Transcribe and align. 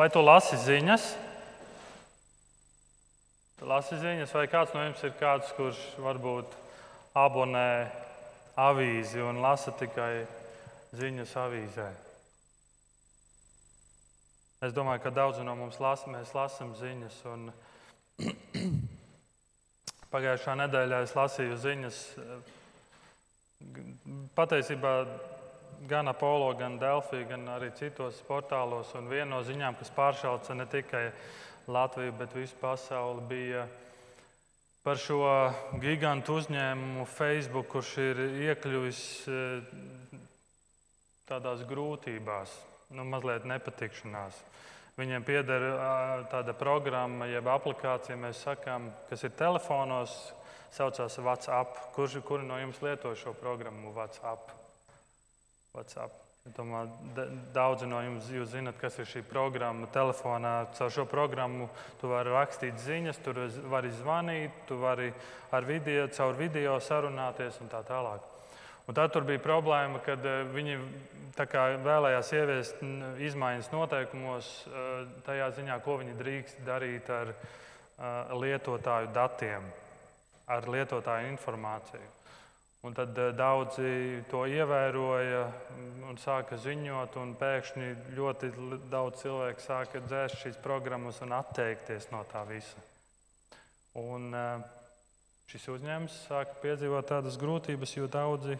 Vai 0.00 0.06
tu 0.08 0.22
lasi 0.24 0.56
ziņas? 0.56 1.02
Tu 3.58 3.66
lasi 3.68 3.98
ziņas, 4.00 4.30
vai 4.32 4.46
kāds 4.48 4.70
no 4.72 4.80
jums 4.86 5.02
ir 5.04 5.10
kāds, 5.20 5.50
kurš 5.58 5.80
varbūt 6.00 6.54
abonē 7.20 7.90
avīzi 8.56 9.20
un 9.20 9.42
lasa 9.44 9.74
tikai 9.76 10.22
ziņas 10.96 11.34
avīzē? 11.42 11.88
Es 14.64 14.72
domāju, 14.72 15.02
ka 15.04 15.12
daudzi 15.18 15.44
no 15.44 15.58
mums 15.58 15.76
las, 15.84 16.06
mēs 16.08 16.32
lasām 16.32 16.72
ziņas. 16.80 17.20
Un 17.34 17.44
pagājušā 20.16 20.56
nedēļā 20.62 21.02
es 21.04 21.12
lasīju 21.18 21.60
ziņas 21.66 22.00
patiesībā 24.32 24.94
gan 25.88 26.08
Apollo, 26.08 26.54
gan 26.58 26.78
Delfī, 26.80 27.22
gan 27.28 27.46
arī 27.48 27.70
citos 27.76 28.20
portālos. 28.28 28.92
Un 28.98 29.08
viena 29.08 29.36
no 29.36 29.42
ziņām, 29.46 29.78
kas 29.80 29.92
pāršauca 29.96 30.56
ne 30.56 30.66
tikai 30.68 31.10
Latviju, 31.70 32.12
bet 32.18 32.34
visu 32.34 32.56
pasauli, 32.60 33.22
bija 33.28 33.66
par 34.84 34.98
šo 34.98 35.22
gigantu 35.80 36.38
uzņēmumu 36.40 37.06
Facebook, 37.08 37.68
kurš 37.72 37.96
ir 38.02 38.22
iekļuvis 38.48 39.02
eh, 39.28 40.20
tādās 41.28 41.64
grūtībās, 41.68 42.56
nu, 42.96 43.04
mazliet 43.06 43.46
nepatikšanās. 43.48 44.40
Viņiem 45.00 45.24
pieder 45.24 45.62
tāda 46.28 46.52
programma, 46.52 47.28
jeb 47.30 47.46
aplikācija, 47.48 48.18
mēs 48.20 48.42
sakām, 48.44 48.90
kas 49.08 49.22
ir 49.24 49.32
telefonos, 49.38 50.16
saucās 50.74 51.16
WhatsApp. 51.22 51.78
Kurš 51.94 52.18
kuri 52.26 52.44
no 52.44 52.58
jums 52.60 52.82
lieto 52.84 53.14
šo 53.16 53.32
programmu 53.38 53.94
WhatsApp? 53.96 54.59
WhatsApp. 55.74 56.16
Domāju, 56.56 56.88
daudzi 57.52 57.84
no 57.86 57.98
jums 58.00 58.30
zinat, 58.48 58.78
kas 58.80 58.96
ir 58.98 59.06
šī 59.06 59.20
programma. 59.28 59.86
Telefonā 59.92 60.54
caur 60.78 60.90
šo 60.90 61.04
programmu 61.04 61.68
tu 62.00 62.08
vari 62.08 62.32
rakstīt 62.32 62.80
ziņas, 62.80 63.20
tur 63.22 63.42
vari 63.68 63.92
zvanīt, 63.98 64.64
tu 64.66 64.78
vari 64.80 65.12
ar 65.52 65.68
video, 65.68 66.08
caur 66.16 66.34
video 66.38 66.78
sarunāties 66.80 67.60
un 67.60 67.68
tā 67.68 67.82
tālāk. 67.86 68.24
Un 68.88 68.96
tad 68.96 69.12
tur 69.14 69.22
bija 69.28 69.38
problēma, 69.44 70.00
kad 70.02 70.24
eh, 70.26 70.40
viņi 70.50 70.78
vēlējās 71.84 72.32
ieviest 72.34 72.80
izmaiņas 73.28 73.68
noteikumos, 73.70 74.48
eh, 74.66 75.04
tajā 75.28 75.50
ziņā, 75.60 75.76
ko 75.84 76.00
viņi 76.00 76.16
drīkst 76.18 76.64
darīt 76.66 77.12
ar 77.14 77.34
eh, 77.34 78.32
lietotāju 78.40 79.12
datiem, 79.14 79.68
ar 80.48 80.66
lietotāju 80.66 81.30
informāciju. 81.36 82.08
Un 82.80 82.94
tad 82.96 83.18
eh, 83.18 83.28
daudzi 83.36 84.22
to 84.30 84.46
ievēroja 84.48 85.42
un 86.08 86.16
sāka 86.20 86.56
ziņot, 86.56 87.16
un 87.20 87.34
pēkšņi 87.36 87.88
ļoti 88.16 88.48
daudz 88.88 89.20
cilvēku 89.20 89.60
sāka 89.60 90.00
dzēst 90.00 90.40
šīs 90.40 90.56
programmas 90.64 91.20
un 91.20 91.34
atteikties 91.36 92.08
no 92.14 92.22
tā 92.30 92.40
visa. 92.48 92.80
Un 94.00 94.32
eh, 94.32 94.62
šis 95.52 95.66
uzņēmums 95.74 96.16
sāka 96.30 96.56
piedzīvot 96.62 97.10
tādas 97.10 97.36
grūtības, 97.40 97.92
jo 97.98 98.08
daudzi, 98.08 98.56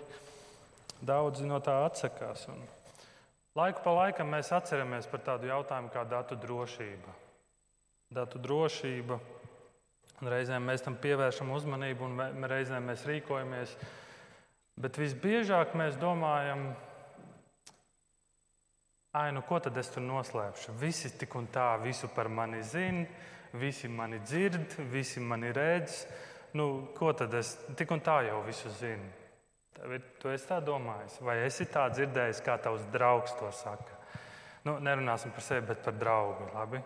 daudzi 1.01 1.49
no 1.49 1.63
tā 1.65 1.79
atsakās. 1.87 2.45
Un 2.53 2.61
laiku 3.57 3.81
pa 3.87 3.97
laikam 4.03 4.29
mēs 4.37 4.53
atceramies 4.53 5.09
par 5.09 5.25
tādu 5.31 5.49
jautājumu 5.49 5.95
kā 5.97 6.05
datu 6.05 6.37
drošība. 6.45 7.17
Datu 8.13 8.43
drošība. 8.43 9.17
Un 10.21 10.29
reizēm 10.29 10.67
mēs 10.69 10.85
tam 10.85 11.01
pievēršam 11.01 11.49
uzmanību, 11.57 12.05
un 12.05 12.49
reizēm 12.53 12.91
mēs 12.93 13.09
rīkojamies 13.09 13.79
Bet 14.81 14.97
visbiežāk 14.97 15.75
mēs 15.77 15.99
domājam, 16.01 16.71
ai, 19.13 19.29
nu 19.37 19.43
ko 19.45 19.59
tad 19.61 19.77
es 19.77 19.91
tur 19.93 20.05
noslēpšu? 20.07 20.73
Visi 20.81 21.11
tik 21.21 21.35
un 21.37 21.51
tā 21.53 21.75
visu 21.83 22.09
par 22.15 22.31
mani 22.33 22.63
zina, 22.65 23.05
visi 23.61 23.91
mani 23.93 24.23
dzird, 24.25 24.79
visi 24.89 25.21
mani 25.21 25.51
redz. 25.53 26.05
Nu, 26.57 26.89
ko 26.97 27.13
tad 27.13 27.35
es 27.37 27.53
tik 27.77 27.93
un 27.93 28.01
tā 28.01 28.23
jau 28.31 28.41
visu 28.47 28.73
zinu? 28.79 29.11
Tu 30.21 30.33
esi 30.33 30.49
tā 30.49 30.63
domājis, 30.65 31.21
vai 31.25 31.39
esi 31.45 31.69
tā 31.69 31.85
dzirdējis, 31.93 32.41
kā 32.45 32.57
tavs 32.65 32.89
draugs 32.93 33.37
to 33.37 33.53
saka? 33.55 34.01
Nu, 34.65 34.79
nerunāsim 34.81 35.33
par 35.33 35.45
sevi, 35.45 35.67
bet 35.69 35.85
par 35.85 35.97
draugu. 35.97 36.49
Labi? 36.57 36.81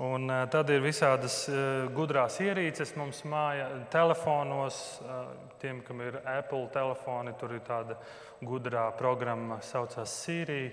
Un, 0.00 0.30
uh, 0.30 0.46
tad 0.48 0.70
ir 0.72 0.80
visādas 0.80 1.42
uh, 1.52 1.88
gudrās 1.92 2.38
ierīces 2.40 2.94
mums 2.96 3.20
mājā, 3.28 3.66
telefonos. 3.92 4.78
Uh, 5.04 5.28
tiem, 5.60 5.82
kam 5.84 6.00
ir 6.00 6.16
Apple 6.24 6.70
telefoni, 6.72 7.34
tur 7.40 7.52
ir 7.52 7.60
tāda 7.66 7.98
gudrā 8.40 8.86
programma, 8.96 9.58
kas 9.60 9.74
saucās 9.74 10.14
Siri. 10.22 10.70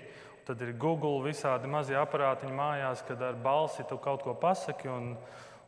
Tad 0.48 0.64
ir 0.64 0.72
Google, 0.80 1.20
visādi 1.26 1.68
mazie 1.68 1.98
aparātiņi 2.00 2.54
mājās, 2.56 3.04
kad 3.04 3.20
ar 3.20 3.36
balsi 3.44 3.84
tu 3.84 3.98
kaut 4.00 4.24
ko 4.24 4.32
pasaki, 4.32 4.88
un, 4.88 5.12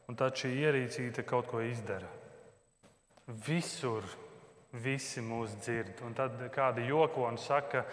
un 0.08 0.16
tad 0.16 0.40
šī 0.40 0.54
ierīcīte 0.62 1.26
kaut 1.28 1.50
ko 1.52 1.60
izdara. 1.60 2.08
Visur 3.44 4.08
visi 4.72 5.20
mūs 5.20 5.58
dzird. 5.60 6.00
Un 6.06 6.14
tad 6.16 6.40
kādi 6.54 6.86
joko 6.88 7.26
un 7.28 7.36
saka, 7.38 7.84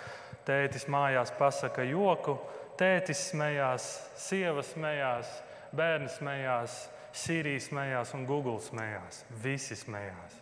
tētis 0.47 0.87
mājās 0.87 1.33
pasaka 1.37 1.83
joku, 1.89 2.37
tētis 2.79 3.27
smējās, 3.31 3.88
sieva 4.19 4.63
smējās 4.65 5.31
bērni 5.75 6.09
smējās, 6.11 6.83
Sīrija 7.17 7.61
smējās 7.63 8.11
un 8.13 8.27
Google 8.29 8.59
smējās. 8.61 9.23
Visi 9.41 9.77
smējās. 9.79 10.35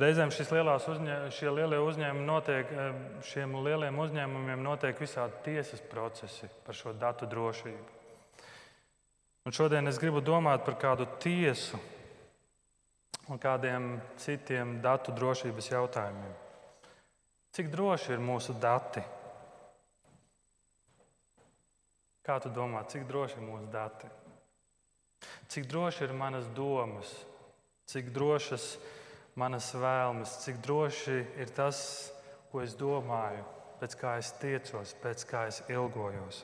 Reizēm 0.00 0.30
uzņē, 0.30 1.14
šie 1.34 1.50
lielie 1.50 1.78
uzņēmumi 1.82 2.26
notiek, 2.26 2.66
eh, 2.72 2.98
šiem 3.26 3.56
lieliem 3.64 3.96
uzņēmumiem 3.98 4.62
notiek 4.62 4.98
visādi 5.00 5.32
tiesas 5.44 5.80
procesi 5.80 6.48
par 6.66 6.74
šo 6.74 6.92
datu 6.92 7.26
drošību. 7.26 7.88
Un 9.46 9.52
šodien 9.52 9.88
es 9.88 9.98
gribu 9.98 10.20
domāt 10.20 10.64
par 10.64 10.74
kādu 10.74 11.06
tiesu 11.18 11.80
un 13.28 13.38
kādiem 13.38 14.00
citiem 14.16 14.80
datu 14.82 15.12
drošības 15.12 15.70
jautājumiem. 15.70 16.34
Cik 17.52 17.70
droši 17.70 18.12
ir 18.12 18.18
mūsu 18.18 18.54
dati? 18.60 19.02
Kā 22.20 22.36
tu 22.36 22.50
domā, 22.52 22.82
cik 22.84 23.06
droši 23.08 23.38
ir 23.38 23.44
mūsu 23.46 23.70
dati? 23.72 24.08
Cik 25.48 25.68
droši 25.70 26.04
ir 26.04 26.12
manas 26.16 26.48
domas, 26.56 27.08
cik 27.88 28.10
drošas 28.12 28.74
manas 29.40 29.70
vēlmes, 29.72 30.34
cik 30.44 30.60
droši 30.64 31.16
ir 31.40 31.52
tas, 31.56 31.80
ko 32.52 32.60
es 32.60 32.74
domāju, 32.76 33.46
pēc 33.80 33.96
kā 33.96 34.16
es 34.20 34.32
tiecos, 34.40 34.92
pēc 35.00 35.24
kā 35.30 35.46
es 35.48 35.62
ilgojos. 35.72 36.42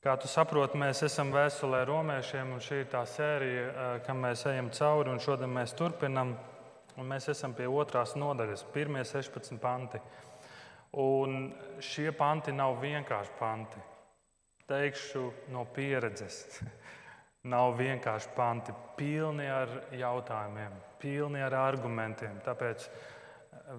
Kā 0.00 0.14
tu 0.16 0.30
saproti, 0.32 0.80
mēs 0.80 1.02
esam 1.04 1.28
vēstulē 1.34 1.82
romiešiem, 1.84 2.54
un 2.56 2.64
šī 2.64 2.80
ir 2.80 2.88
tā 2.88 3.04
sērija, 3.04 3.90
kam 4.06 4.24
mēs 4.24 4.46
ejam 4.48 4.72
cauri, 4.72 5.12
un 5.12 5.20
šodien 5.20 5.52
mēs 5.52 5.76
turpinam. 5.76 6.38
Mēs 7.04 7.28
esam 7.32 7.52
pie 7.56 7.68
otrās 7.68 8.16
nodaļas, 8.16 8.64
pirmie 8.72 9.04
16 9.04 9.60
panti. 9.60 10.00
Un 11.00 11.52
šie 11.84 12.10
panti 12.16 12.52
nav 12.56 12.80
vienkārši 12.80 13.36
panti 13.38 13.89
teikšu 14.70 15.26
no 15.52 15.66
pieredzes. 15.74 16.60
Nav 17.52 17.74
vienkārši 17.78 18.34
panti, 18.36 18.74
pilni 18.98 19.46
ar 19.48 19.70
jautājumiem, 19.96 20.74
pilni 21.00 21.40
ar 21.40 21.56
argumentiem. 21.56 22.36
Tāpēc 22.44 22.84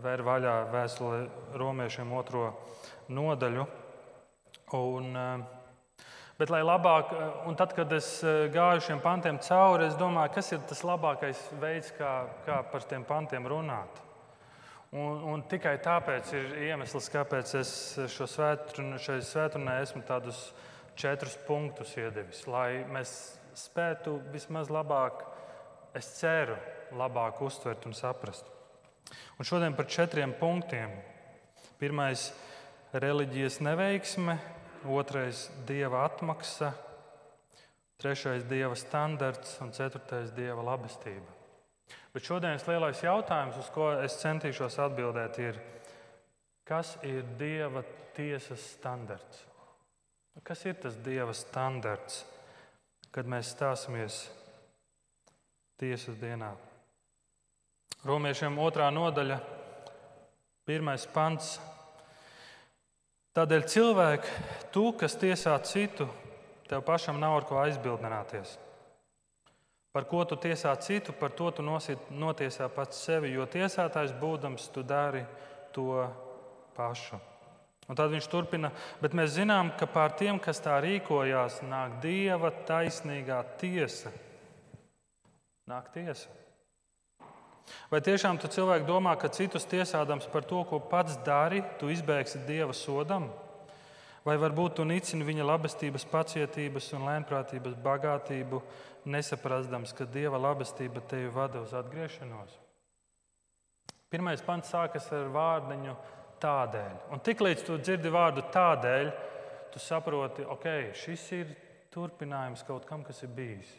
vēr 0.01 0.23
vaļā 0.25 0.55
vēstule 0.71 1.23
romiešiem 1.59 2.11
otro 2.17 2.49
nodaļu. 3.11 3.67
Un, 4.77 5.15
eh, 5.15 5.43
bet, 6.39 6.49
lai 6.49 6.61
labāk, 6.63 7.11
eh, 7.11 7.47
un 7.47 7.55
tad, 7.59 7.75
kad 7.75 7.91
es 7.93 8.23
eh, 8.23 8.47
gāju 8.49 8.85
šiem 8.87 9.01
pantiem 9.03 9.39
cauri, 9.43 9.89
es 9.89 9.97
domāju, 9.99 10.33
kas 10.33 10.51
ir 10.53 10.63
tas 10.67 10.81
labākais 10.87 11.41
veids, 11.59 11.91
kā, 11.97 12.13
kā 12.47 12.61
par 12.71 12.87
tiem 12.87 13.03
pantiem 13.03 13.45
runāt. 13.45 13.99
Un, 14.91 15.21
un 15.33 15.43
tikai 15.47 15.77
tāpēc 15.79 16.33
ir 16.35 16.55
iemesls, 16.67 17.07
kāpēc 17.11 17.53
es 17.59 17.69
šo 18.11 18.27
svētru, 18.27 18.89
šai 18.99 19.21
svētdienai 19.23 19.77
esmu 19.85 20.01
tādus 20.07 20.49
četrus 20.95 21.37
punktus 21.47 21.93
iedevis, 21.97 22.45
lai 22.47 22.83
mēs 22.89 23.13
spētu 23.57 24.17
vismaz 24.31 24.71
labāk, 24.71 25.23
es 25.97 26.07
ceru, 26.19 26.55
labāk 26.97 27.41
uztvert 27.43 27.85
un 27.87 27.95
saprast. 27.95 28.47
Un 29.39 29.47
šodien 29.47 29.75
par 29.75 29.87
četriem 29.89 30.33
punktiem. 30.39 30.91
Pirmais- 31.79 32.31
reliģijas 33.03 33.59
neveiksme, 33.59 34.37
otrais- 34.85 35.49
dieva 35.67 36.05
atmaksa, 36.07 36.73
trešais- 37.97 38.43
dieva 38.53 38.75
standarts 38.75 39.59
un 39.61 39.71
ceturtais- 39.71 40.31
dieva 40.39 40.63
labestība. 40.63 41.31
Bet 42.13 42.23
šodienas 42.23 42.67
lielais 42.67 43.01
jautājums, 43.01 43.57
uz 43.57 43.69
ko 43.69 43.91
es 44.03 44.23
centīšos 44.23 44.77
atbildēt, 44.77 45.39
ir, 45.39 45.61
kas 46.65 46.97
ir 47.03 47.23
dieva 47.37 47.83
tiesas 48.13 48.59
standarts? 48.77 49.50
Kas 50.39 50.63
ir 50.65 50.77
tas 50.79 50.95
Dieva 51.03 51.33
standarts, 51.35 52.23
kad 53.11 53.27
mēs 53.27 53.51
stāsimies 53.51 54.23
tiesas 55.79 56.15
dienā? 56.19 56.53
Romiešiem 58.07 58.55
otrā 58.63 58.87
nodaļa, 58.95 59.37
pirmais 60.65 61.03
pants. 61.13 61.59
Tādēļ 63.35 63.67
cilvēki, 63.69 64.33
tu, 64.73 64.87
kas 64.97 65.15
tiesā 65.19 65.53
citu, 65.67 66.07
tev 66.67 66.81
pašam 66.87 67.19
nav 67.21 67.37
ar 67.37 67.47
ko 67.47 67.59
aizbildināties. 67.61 68.57
Par 69.91 70.07
ko 70.07 70.23
tu 70.25 70.37
tiesā 70.39 70.71
citu, 70.79 71.11
par 71.11 71.35
to 71.35 71.51
tu 71.51 71.63
notiesā 71.63 72.69
pats 72.71 73.03
sevi, 73.05 73.33
jo 73.35 73.45
tiesātājs 73.45 74.15
būdams, 74.19 74.69
tu 74.71 74.83
dari 74.87 75.25
to 75.75 76.07
pašu. 76.75 77.19
Un 77.89 77.97
tad 77.97 78.11
viņš 78.13 78.27
turpina, 78.31 78.69
bet 79.01 79.15
mēs 79.17 79.33
zinām, 79.35 79.71
ka 79.77 79.87
pār 79.89 80.13
tiem, 80.19 80.37
kas 80.39 80.61
tā 80.63 80.77
rīkojās, 80.83 81.61
nāk 81.65 81.97
dieva 82.03 82.51
taisnīgā 82.67 83.41
tiesa. 83.59 84.13
Nāk 85.67 85.89
tiesa. 85.95 86.29
Vai 87.91 88.01
tiešām 88.03 88.39
tu 88.39 88.49
cilvēki 88.51 88.87
domā, 88.87 89.15
ka 89.19 89.31
citus 89.31 89.67
tiesādams 89.69 90.27
par 90.31 90.45
to, 90.47 90.63
ko 90.67 90.79
pats 90.79 91.17
dari, 91.25 91.61
tu 91.79 91.91
izbēgsi 91.91 92.43
dieva 92.47 92.75
sodam? 92.75 93.29
Vai 94.25 94.35
varbūt 94.37 94.77
tu 94.77 94.85
nicini 94.85 95.25
viņa 95.25 95.45
labestības, 95.47 96.05
pacietības 96.05 96.91
un 96.93 97.07
lēnprātības 97.09 97.77
bagātību, 97.81 98.61
nesaprastams, 99.09 99.95
ka 99.97 100.05
dieva 100.05 100.37
labestība 100.37 101.01
tevi 101.09 101.31
vada 101.33 101.63
uz 101.65 101.73
atgriešanos? 101.73 102.59
Pirmais 104.11 104.43
pants 104.45 104.69
sākas 104.69 105.07
ar 105.15 105.31
vārdiņu 105.33 105.95
tādēļ. 106.41 106.97
Un 107.13 107.21
tiklīdz 107.23 107.65
tu 107.67 107.77
dzirdi 107.81 108.11
vārdu 108.13 108.43
tādēļ, 108.53 109.11
tu 109.71 109.79
saproti, 109.79 110.45
ok, 110.45 110.67
šis 110.97 111.25
ir 111.37 111.55
turpinājums 111.93 112.65
kaut 112.67 112.85
kam, 112.89 113.05
kas 113.07 113.23
ir 113.23 113.31
bijis. 113.35 113.71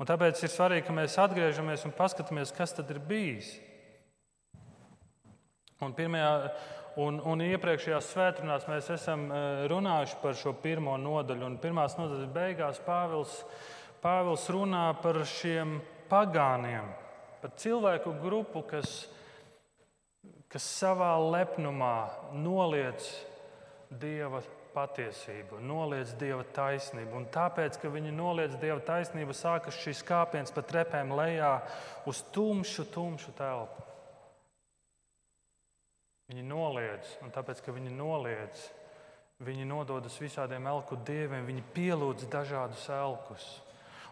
Un 0.00 0.08
tāpēc 0.08 0.40
ir 0.42 0.50
svarīgi, 0.50 0.86
ka 0.88 0.94
mēs 0.96 1.18
atgriežamies 1.22 1.84
un 1.86 1.94
paskatāmies, 1.94 2.54
kas 2.56 2.74
tad 2.74 2.90
ir 2.90 2.98
bijis. 3.06 3.54
Un 5.82 5.94
pirmajā 5.94 6.32
Un, 7.00 7.22
un 7.24 7.40
iepriekšējās 7.40 8.08
svētdienās 8.12 8.66
mēs 8.68 8.90
esam 8.92 9.22
e, 9.32 9.36
runājuši 9.70 10.16
par 10.20 10.34
šo 10.36 10.50
pirmo 10.60 10.98
nodaļu. 11.00 11.46
Un 11.46 11.54
pirmās 11.60 11.94
nodaļas 11.96 12.28
beigās 12.34 12.80
Pāvils, 12.84 13.38
Pāvils 14.02 14.44
runā 14.52 14.90
par 15.00 15.22
šiem 15.24 15.78
pagāniem, 16.10 16.90
par 17.40 17.54
cilvēku 17.56 18.12
grupu, 18.20 18.60
kas, 18.68 19.06
kas 20.52 20.64
savā 20.80 21.14
lepnumā 21.32 21.96
noliedz 22.36 23.08
Dieva 23.92 24.42
patiesību, 24.72 25.60
noliedz 25.60 26.14
Dieva 26.20 26.44
taisnību. 26.56 27.16
Un 27.16 27.26
tāpēc, 27.32 27.78
ka 27.80 27.90
viņi 27.92 28.12
noliedz 28.16 28.56
Dieva 28.60 28.80
taisnību, 28.84 29.36
sākas 29.36 29.80
šis 29.80 30.02
kāpiens 30.08 30.52
pa 30.52 30.64
trepēm 30.64 31.12
lejā 31.16 31.54
uz 32.08 32.22
tumšu, 32.32 32.86
tumšu 32.92 33.34
telpu. 33.36 33.88
Viņi 36.32 36.46
noliedz, 36.48 37.16
un 37.24 37.32
tāpēc, 37.34 37.60
ka 37.60 37.74
viņi 37.76 37.92
noliedz, 37.92 38.68
viņi 39.44 39.66
nododas 39.68 40.16
visādiem 40.22 40.64
elku 40.70 40.96
dieviem, 41.04 41.44
viņi 41.48 41.64
pielūdz 41.74 42.28
dažādus 42.32 42.86
elkus. 42.94 43.48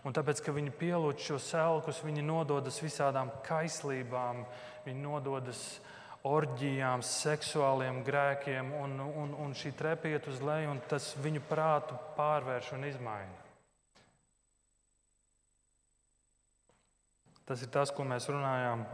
Un 0.04 0.16
tāpēc, 0.16 0.40
ka 0.44 0.52
viņi 0.56 0.72
pielūdz 0.80 1.24
šos 1.30 1.48
elkus, 1.60 2.02
viņi 2.04 2.24
nododas 2.24 2.80
visādām 2.80 3.30
kaislībām, 3.46 4.44
viņi 4.84 5.00
nododas 5.04 5.62
orģijām, 6.28 7.02
seksuāliem 7.06 8.02
grēkiem, 8.04 8.74
un, 8.82 8.98
un, 9.00 9.32
un 9.40 9.54
šī 9.56 9.72
trepa 9.76 10.10
iet 10.10 10.26
uz 10.28 10.42
leju, 10.44 10.74
un 10.74 10.82
tas 10.90 11.12
viņu 11.22 11.42
prātu 11.48 11.96
pārvērš 12.18 12.74
un 12.76 12.84
izmaina. 12.90 13.38
Tas 17.48 17.64
ir 17.64 17.70
tas, 17.72 17.90
ko 17.90 18.04
mēs 18.06 18.28
runājām 18.30 18.84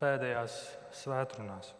pēdējās 0.00 0.54
svētdienās. 1.02 1.74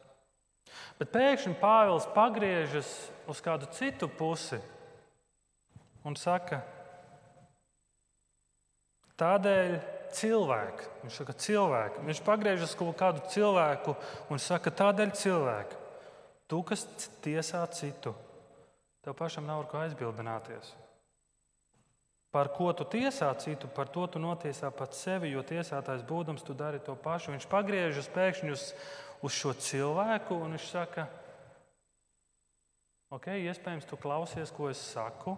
Bet 0.99 1.11
pēkšņi 1.15 1.57
Pāvils 1.61 2.05
pagriežas 2.15 2.91
uz 3.31 3.41
kādu 3.45 3.69
citu 3.77 4.09
pusi 4.09 4.59
un 6.07 6.17
saka, 6.19 6.61
tādēļ 9.21 9.75
cilvēki, 10.17 10.88
viņš 11.05 11.17
saka, 11.20 11.35
cilvēki, 11.44 12.05
viņš 12.09 12.20
pagriežas 12.26 12.75
uz 12.76 12.94
kādu 12.99 13.25
cilvēku 13.32 13.97
un 14.31 14.43
saka, 14.43 14.70
tādēļ 14.82 15.14
cilvēki, 15.19 15.81
tu, 16.50 16.61
kas 16.69 16.87
tiesā 17.25 17.64
citu, 17.73 18.14
tev 19.05 19.17
pašam 19.19 19.47
nav 19.49 19.64
ar 19.64 19.70
ko 19.70 19.82
aizbildināties. 19.82 20.75
Par 22.32 22.49
ko 22.49 22.70
tu 22.73 22.87
tiesā 22.88 23.29
citu, 23.37 23.69
par 23.69 23.91
to 23.93 24.06
tu 24.09 24.20
notiesā 24.20 24.70
pats 24.73 25.03
sevi, 25.05 25.35
jo 25.35 25.43
tiesātājs 25.44 26.05
būdams, 26.09 26.44
tu 26.47 26.56
dari 26.56 26.81
to 26.81 26.94
pašu. 26.97 27.35
Viņš 27.35 27.44
pagriežas 27.50 28.08
pēkšņi 28.15 28.55
uz, 28.55 28.70
uz 29.20 29.37
šo 29.37 29.53
cilvēku 29.53 30.38
un 30.41 30.56
viņš 30.56 30.69
saka, 30.70 31.05
ok, 33.12 33.35
iespējams, 33.37 33.85
tu 33.85 34.00
klausies, 34.00 34.53
ko 34.56 34.70
es 34.73 34.81
saku, 34.81 35.37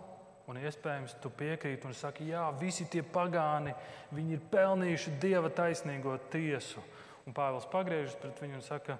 un 0.50 0.58
iespējams, 0.60 1.16
tu 1.22 1.30
piekrīti 1.32 1.88
un 1.88 1.96
saki, 1.96 2.28
jā, 2.32 2.44
visi 2.60 2.86
tie 2.90 3.02
pagāni, 3.02 3.72
viņi 4.14 4.36
ir 4.36 4.42
pelnījuši 4.52 5.14
dieva 5.22 5.50
taisnīgo 5.52 6.16
tiesu. 6.32 6.82
Un 7.24 7.36
Pāvils 7.36 7.68
pagriežas 7.72 8.18
pret 8.20 8.42
viņu 8.42 8.58
un 8.58 8.64
saka, 8.64 8.98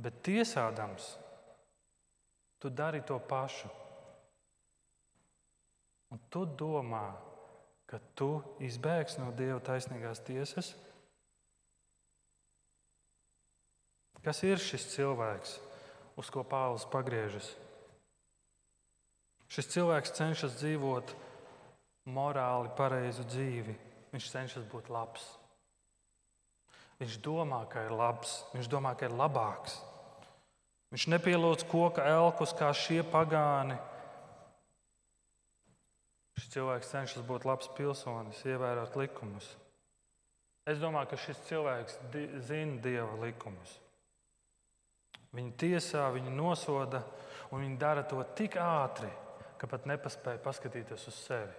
bet 0.00 0.22
tiesādams, 0.24 1.12
tu 2.62 2.70
dari 2.70 3.02
to 3.04 3.18
pašu. 3.18 3.68
Un 6.12 6.20
tu 6.30 6.44
domā, 6.46 7.10
ka 7.88 7.98
tu 8.16 8.36
izbēgsi 8.60 9.20
no 9.20 9.32
Dieva 9.36 9.58
taisnīgās 9.64 10.20
tiesas? 10.24 10.74
Kas 14.22 14.42
ir 14.46 14.60
šis 14.62 14.84
cilvēks, 14.92 15.56
uz 16.20 16.30
ko 16.30 16.44
Pāvils 16.46 16.84
pagriežas? 16.92 17.48
Šis 19.52 19.68
cilvēks 19.74 20.14
cenšas 20.16 20.56
dzīvot 20.62 21.12
morāli 22.08 22.72
pareizu 22.78 23.26
dzīvi. 23.28 23.76
Viņš 24.12 24.28
cenšas 24.32 24.66
būt 24.72 24.88
labs. 24.92 25.26
Viņš 27.02 27.18
domā, 27.24 27.62
ka 27.68 27.84
ir 27.84 27.92
labs, 27.96 28.42
viņš 28.54 28.68
domā, 28.72 28.94
ka 28.96 29.08
ir 29.08 29.16
labāks. 29.16 29.78
Viņš 30.92 31.08
nepielūdz 31.12 31.64
koka 31.68 32.04
elkus 32.08 32.52
kā 32.56 32.68
šie 32.76 33.00
pagāni, 33.08 33.76
Šis 36.38 36.48
cilvēks 36.54 36.88
cenšas 36.90 37.24
būt 37.28 37.44
labs 37.46 37.68
pilsonis, 37.76 38.40
ievērot 38.48 38.96
likumus. 38.98 39.46
Es 40.66 40.80
domāju, 40.80 41.12
ka 41.12 41.18
šis 41.20 41.42
cilvēks 41.48 41.98
di 42.10 42.22
zina 42.46 42.80
dieva 42.82 43.18
likumus. 43.20 43.76
Viņi 45.36 45.52
tiesā, 45.60 46.06
viņi 46.14 46.32
nosoda, 46.34 47.02
un 47.52 47.64
viņi 47.64 47.78
dara 47.80 48.02
to 48.08 48.18
tik 48.38 48.56
ātri, 48.60 49.10
ka 49.62 49.68
pat 49.70 49.84
nepaspēja 49.86 50.42
paskatīties 50.42 51.04
uz 51.06 51.18
sevi. 51.22 51.52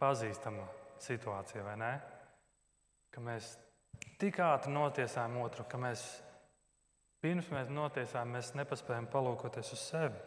Pazīstama 0.00 0.66
situācija, 1.00 1.62
vai 1.64 1.76
ne? 1.80 1.92
Ka 3.08 3.22
mēs 3.24 3.54
tik 4.20 4.42
ātri 4.44 4.74
notiesājam 4.74 5.38
otru, 5.40 5.64
ka 5.64 5.80
mēs 5.80 6.02
pirms 7.24 7.48
mēs 7.52 7.72
notiesājam, 7.72 8.36
mēs 8.36 8.52
nepaspējam 8.60 9.08
palūkoties 9.08 9.72
uz 9.72 9.86
sevi. 9.86 10.20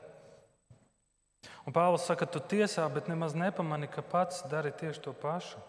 Un 1.67 1.75
Pāvils 1.75 2.07
saka, 2.09 2.25
tu 2.25 2.41
tiesā, 2.41 2.87
bet 2.89 3.11
nemaz 3.11 3.37
nepamani, 3.37 3.91
ka 3.93 4.01
pats 4.01 4.41
dari 4.49 4.73
tieši 4.73 5.05
to 5.05 5.13
pašu. 5.13 5.61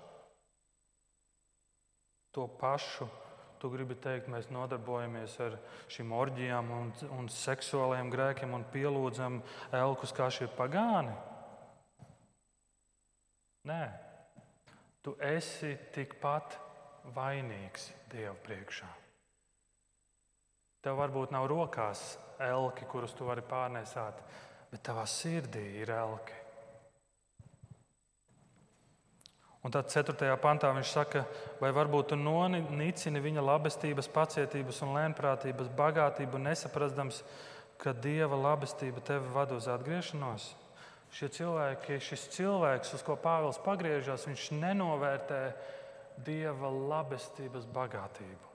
To 2.34 2.48
pašu 2.48 3.10
tu 3.64 3.70
gribi 3.72 3.96
teikt, 3.96 4.26
mēs 4.28 4.50
nodarbojamies 4.52 5.38
ar 5.40 5.54
šīm 5.88 6.10
orģijām 6.12 6.66
un, 6.76 6.90
un 7.16 7.30
seksuāliem 7.32 8.10
grēkiem 8.12 8.52
un 8.52 8.66
pielūdzam 8.74 9.38
elkus 9.72 10.12
kā 10.12 10.26
šie 10.28 10.50
pagāni. 10.52 11.14
Nē, 13.64 13.80
tu 15.00 15.16
esi 15.24 15.72
tikpat 15.96 16.58
vainīgs 17.16 17.88
Dieva 18.12 18.36
priekšā. 18.44 18.90
Tev 20.84 21.00
varbūt 21.00 21.32
nav 21.32 21.48
rokās 21.48 22.04
elki, 22.44 22.84
kurus 22.84 23.16
tu 23.16 23.24
vari 23.24 23.40
pārnēsāt, 23.48 24.20
bet 24.74 24.84
tavā 24.84 25.08
sirdī 25.08 25.64
ir 25.80 25.96
elke. 25.96 26.43
Un 29.64 29.72
tad 29.72 29.88
4. 29.88 30.28
pantā 30.42 30.68
viņš 30.76 30.90
saka, 30.92 31.22
vai 31.56 31.70
varbūt 31.72 32.12
tu 32.12 32.18
nonicini 32.20 33.22
viņa 33.24 33.44
labestības, 33.44 34.10
pacietības 34.12 34.82
un 34.84 34.92
lēnprātības 34.92 35.70
bagātību, 35.72 36.42
nesaprastams, 36.44 37.22
ka 37.80 37.94
dieva 37.96 38.36
labestība 38.36 39.00
tevi 39.00 39.32
vada 39.32 39.56
uz 39.56 39.68
atgriešanos. 39.72 40.50
Šie 41.14 41.30
cilvēki, 41.32 41.96
šis 42.02 42.28
cilvēks, 42.34 42.92
uz 42.98 43.04
ko 43.06 43.16
Pāvils 43.16 43.60
pagriežas, 43.64 44.26
viņš 44.28 44.50
nenovērtē 44.58 45.42
dieva 46.26 46.70
labestības 46.74 47.64
bagātību. 47.72 48.53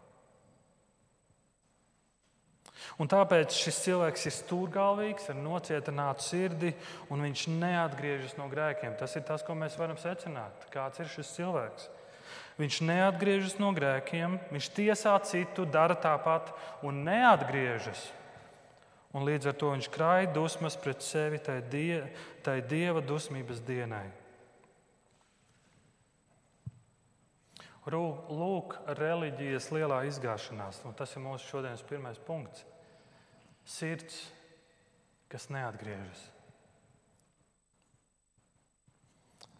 Un 2.99 3.09
tāpēc 3.11 3.55
šis 3.55 3.79
cilvēks 3.85 4.25
ir 4.29 4.35
stūrgalvīgs, 4.35 5.29
ar 5.31 5.39
nocietinātu 5.39 6.25
sirdi, 6.25 6.73
un 7.11 7.23
viņš 7.27 7.45
neatgriežas 7.53 8.35
no 8.39 8.49
grēkiem. 8.51 8.97
Tas 8.99 9.15
ir 9.19 9.25
tas, 9.27 9.43
ko 9.45 9.55
mēs 9.57 9.77
varam 9.79 9.99
secināt. 9.99 10.67
Kāds 10.73 11.01
ir 11.03 11.11
šis 11.11 11.33
cilvēks? 11.37 11.89
Viņš 12.59 12.81
neatgriežas 12.83 13.55
no 13.61 13.71
grēkiem, 13.75 14.35
viņš 14.51 14.71
tiesā 14.75 15.15
citu, 15.23 15.63
dara 15.63 15.95
tāpat 15.95 16.51
un 16.83 17.05
neatgriežas. 17.07 18.09
Un 19.15 19.23
līdz 19.25 19.49
ar 19.49 19.55
to 19.57 19.71
viņš 19.73 19.87
krāja 19.93 20.27
dusmas 20.35 20.75
pret 20.77 21.01
sevi 21.01 21.39
tai, 21.41 21.61
die, 21.71 22.03
tai 22.45 22.59
dieva 22.61 23.01
dusmības 23.01 23.63
dienai. 23.65 24.05
Lūk, 27.95 28.75
reliģijas 28.99 29.69
lielā 29.73 30.03
izgāšanās, 30.09 30.81
un 30.85 30.95
tas 30.97 31.15
ir 31.15 31.23
mūsu 31.23 31.47
šodienas 31.47 31.85
pirmais 31.87 32.19
punkts. 32.27 32.65
Sirds, 33.69 34.19
kas 35.31 35.47
neatgriežas. 35.53 36.25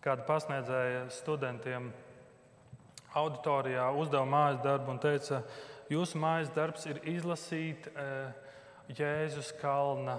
Kāda 0.04 0.24
pasniedzēja 0.28 1.08
studentiem 1.12 1.90
auditorijā 3.20 3.90
uzdeva 4.00 4.26
mājas 4.30 4.62
darbu 4.64 4.94
un 4.94 5.02
teica, 5.04 5.42
jūsu 5.92 6.22
mājas 6.22 6.52
darbs 6.56 6.88
ir 6.90 7.02
izlasīt 7.10 7.90
eh, 7.92 8.32
Jēzus 8.96 9.52
kalna 9.62 10.18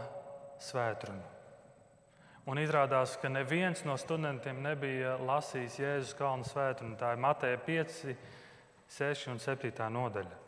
svētrumu. 0.62 1.39
Un 2.50 2.58
izrādās, 2.58 3.12
ka 3.22 3.28
neviens 3.30 3.84
no 3.86 3.94
studentiem 4.00 4.58
nebija 4.64 5.14
lasījis 5.22 5.76
Jēzus 5.78 6.16
kalna 6.18 6.46
svētrumu. 6.48 6.96
Tā 6.98 7.12
ir 7.14 7.20
Mateja 7.22 7.60
5, 7.62 8.00
6 8.90 9.28
un 9.30 9.38
7 9.38 9.86
nodaļa. 9.94 10.38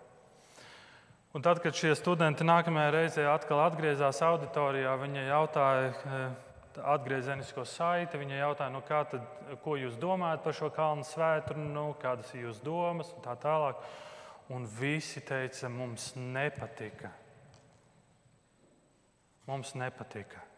Un 1.32 1.44
tad, 1.47 1.62
kad 1.62 1.78
šie 1.78 1.94
studenti 1.94 2.44
nākamajā 2.44 2.90
reizē 2.92 3.28
atkal 3.30 3.62
atgriezās 3.68 4.18
auditorijā, 4.26 4.97
viņi 4.99 5.28
jautāja, 5.28 5.94
eh, 5.94 6.82
atgriezenisko 6.92 7.64
saiti. 7.64 8.18
Viņa 8.18 8.40
jautāja, 8.40 8.73
nu, 8.75 8.82
tad, 8.88 9.14
ko 9.62 9.78
jūs 9.78 9.94
domājat 9.97 10.42
par 10.42 10.59
šo 10.59 10.75
kalnu 10.75 11.06
svētdienu, 11.06 11.71
nu, 11.73 11.88
kādas 12.02 12.35
ir 12.35 12.49
jūsu 12.49 12.66
domas 12.66 13.14
un 13.14 13.23
tā 13.23 13.38
tālāk. 13.38 13.78
Un 14.50 14.66
visi 14.66 15.23
teica, 15.23 15.71
mums 15.71 16.16
nepatika. 16.16 17.14
Mums 19.47 19.76
nepatika. 19.78 20.51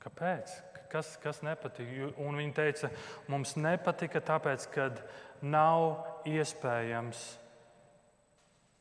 Kāpēc? 0.00 0.56
Kas, 0.90 1.14
kas 1.22 1.42
nepatika? 1.46 2.10
Un 2.18 2.38
viņi 2.40 2.54
teica, 2.56 2.90
mums 3.30 3.54
nepatika 3.60 4.22
tāpēc, 4.32 4.66
ka 4.74 4.88
nav 5.46 6.24
iespējams, 6.28 7.20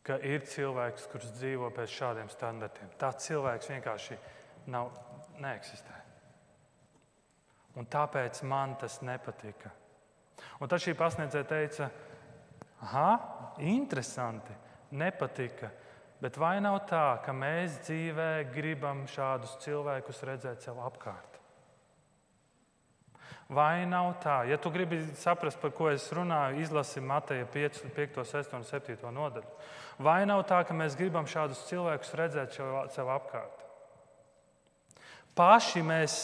ka 0.08 0.18
ir 0.26 0.46
cilvēks, 0.50 1.06
kurš 1.12 1.34
dzīvo 1.38 1.70
pēc 1.76 1.92
šādiem 1.94 2.32
standartiem. 2.34 2.90
Tāds 2.98 3.28
cilvēks 3.30 3.70
vienkārši 3.76 4.18
nav, 4.74 4.90
neeksistē. 5.44 5.98
Un 7.78 7.86
tāpēc 7.86 8.42
man 8.50 8.74
tas 8.82 8.98
nepatika. 9.06 9.70
Un 10.60 10.72
tad 10.72 10.82
šī 10.82 10.96
pasniedzēja 10.98 11.48
teica, 11.48 11.90
ah, 12.90 13.28
interesanti, 13.62 14.56
nepatika. 14.98 15.70
Bet 16.20 16.36
vai 16.36 16.58
nav 16.60 16.82
tā, 16.90 17.22
ka 17.24 17.32
mēs 17.32 17.80
dzīvē 17.86 18.50
gribam 18.52 19.06
šādus 19.08 19.56
cilvēkus 19.64 20.24
redzēt 20.28 20.66
sev 20.66 20.82
apkārt? 20.84 21.38
Vai 23.50 23.86
nav 23.90 24.12
tā? 24.22 24.44
Ja 24.46 24.60
tu 24.62 24.70
gribi 24.70 25.00
saprast, 25.18 25.58
par 25.62 25.72
ko 25.74 25.88
es 25.90 26.04
runāju, 26.14 26.60
izlasi 26.62 27.02
Mateja 27.02 27.48
5, 27.50 27.80
5 27.96 28.20
6 28.30 28.52
un 28.60 28.68
7 28.68 29.14
nodaļu. 29.16 29.56
Vai 30.06 30.20
nav 30.30 30.44
tā, 30.52 30.60
ka 30.68 30.76
mēs 30.76 31.00
gribam 31.00 31.26
šādus 31.28 31.64
cilvēkus 31.72 32.14
redzēt 32.20 32.60
sev 32.94 33.10
apkārt? 33.16 33.66
Paši 35.40 35.82
mēs, 35.88 36.20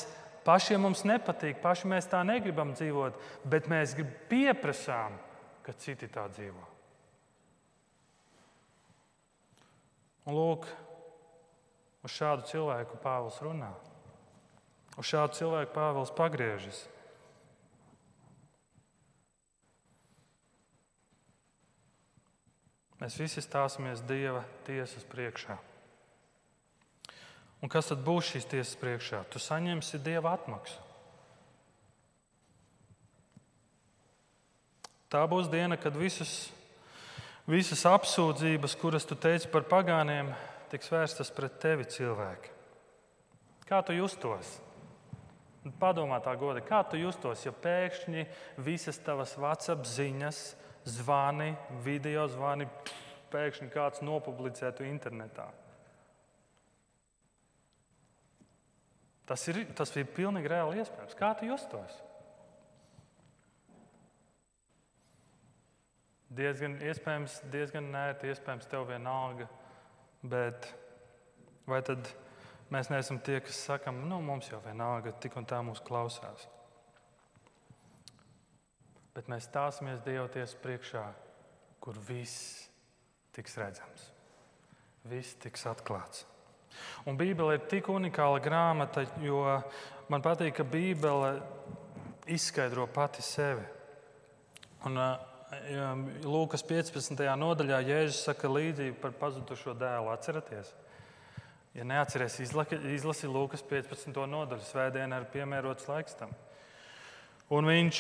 pašiem 0.46 0.86
mums 0.86 1.02
nepatīk, 1.08 1.64
paši 1.64 1.90
mēs 1.90 2.12
tā 2.12 2.22
negribam 2.28 2.75
dzīvot, 2.75 3.18
bet 3.48 3.72
mēs 3.72 3.96
pieprasām, 4.30 5.18
ka 5.66 5.74
citi 5.74 6.12
tā 6.12 6.28
dzīvo. 6.30 6.75
Un 10.25 10.34
lūk, 10.38 10.65
uz 12.05 12.13
šādu 12.13 12.48
cilvēku 12.50 12.98
Pāvils 13.03 13.38
runā. 13.46 13.72
Uz 14.98 15.10
šādu 15.10 15.38
cilvēku 15.38 15.75
Pāvils 15.75 16.13
pagriežas. 16.15 16.86
Mēs 23.01 23.20
visi 23.20 23.44
stāsimies 23.44 24.01
Dieva 24.08 24.41
tiesas 24.65 25.03
priekšā. 25.12 25.60
Un 27.65 27.72
kas 27.72 27.89
tad 27.89 28.03
būs 28.05 28.27
šīs 28.29 28.48
tiesas 28.50 28.75
priekšā? 28.77 29.24
Tu 29.34 29.39
saņemsi 29.41 30.00
dieva 30.05 30.36
atmaksu. 30.38 30.82
Tā 35.10 35.24
būs 35.32 35.48
diena, 35.50 35.77
kad 35.79 35.96
visas, 35.98 36.51
visas 37.50 37.86
apsūdzības, 37.90 38.75
kuras 38.82 39.06
tu 39.08 39.18
teici 39.18 39.50
par 39.52 39.66
pagāniem, 39.70 40.34
tiks 40.72 40.92
vērstas 40.92 41.32
pret 41.34 41.60
tevi, 41.62 41.88
cilvēki. 41.90 42.54
Kā 43.66 43.82
tu 43.86 43.96
justos? 43.98 44.60
Padomā 45.82 46.20
tā 46.22 46.36
godi, 46.38 46.62
kā 46.62 46.84
tu 46.86 47.00
justos, 47.02 47.42
ja 47.46 47.54
pēkšņi 47.54 48.28
visas 48.62 49.00
tavas 49.02 49.34
WhatsApp 49.40 49.88
ziņas, 49.90 50.42
zvani, 50.86 51.56
video 51.82 52.28
zvani, 52.30 52.68
pēkšņi 53.34 53.72
kāds 53.74 54.04
nopublicētu 54.06 54.86
internetā. 54.86 55.48
Tas 59.25 59.42
ir, 59.50 59.64
tas 59.74 59.90
ir 59.98 60.06
pilnīgi 60.14 60.52
reāli 60.52 60.84
iespējams. 60.84 61.18
Kā 61.18 61.32
tu 61.38 61.50
justos? 61.50 61.98
Diezgan 66.36 66.80
iespējams, 66.84 67.39
diezgan 67.54 67.88
nērti, 67.94 68.32
iespējams, 68.34 68.68
tev 68.72 68.89
vienalga. 68.89 69.48
Bet 70.25 70.68
vai 71.70 71.80
tad 71.86 72.10
mēs 72.74 72.89
neesam 72.92 73.22
tie, 73.24 73.39
kas 73.46 73.62
sakam, 73.70 74.04
nu, 74.10 74.20
mums 74.25 74.50
jau 74.51 74.60
vienalga, 74.65 75.13
tik 75.22 75.38
un 75.39 75.48
tā 75.48 75.62
mūs 75.65 75.84
klausās? 75.86 76.48
Bet 79.15 79.30
mēs 79.32 79.48
stāsimies 79.48 80.04
Dieva 80.04 80.27
tiesas 80.32 80.58
priekšā, 80.60 81.06
kur 81.80 81.96
viss 82.08 82.65
tiks 83.36 83.56
redzams, 83.62 84.10
viss 85.08 85.38
tiks 85.39 85.63
atklāts. 85.72 86.25
Un 87.08 87.15
Bībele 87.15 87.56
ir 87.56 87.70
tik 87.72 87.88
unikāla 87.94 88.42
grāmata, 88.44 89.06
jo 89.24 89.39
man 90.12 90.25
patīk, 90.25 90.58
ka 90.58 90.65
Bībele 90.68 91.38
izskaidro 92.27 92.89
pati 92.92 93.24
sevi. 93.24 93.63
Un, 94.86 95.00
Lūkas 96.25 96.64
15. 96.66 97.20
nodaļā 97.38 97.78
Jēzus 97.86 98.24
saka 98.25 98.50
līdzību 98.50 98.98
par 99.02 99.14
pazudušo 99.20 99.75
dēlu. 99.78 100.10
Atcerieties, 100.10 100.72
ja 101.78 101.86
neatceries, 101.86 102.40
izlasi 102.42 103.30
Lūkas 103.30 103.62
15. 103.70 104.10
nodaļu. 104.25 104.66
Svētdiena 104.66 105.22
ir 105.22 105.28
piemērots 105.30 105.86
laiks 105.92 106.18
tam. 106.18 106.34
Un 107.54 107.68
viņš 107.70 108.00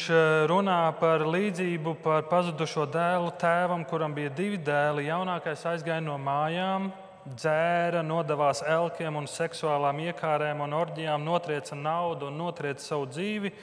runā 0.49 0.79
par 0.97 1.21
līdzību 1.29 1.91
par 2.01 2.25
pazudušo 2.31 2.87
dēlu 2.89 3.29
tēvam, 3.37 3.85
kuram 3.85 4.15
bija 4.17 4.33
divi 4.33 4.57
dēli. 4.57 5.05
Jaunākais 5.05 5.67
aizgāja 5.69 6.01
no 6.01 6.17
mājām, 6.17 6.89
dzēra, 7.29 8.01
nodevās 8.01 8.63
elkiem 8.65 9.21
un 9.21 9.29
seksuālām 9.29 10.01
iekārēm 10.09 10.65
un 10.65 10.73
orģijām, 10.81 11.21
notrieca 11.21 11.77
naudu 11.77 12.31
un 12.31 12.41
notrieca 12.41 12.81
savu 12.81 13.05
dzīvi. 13.13 13.53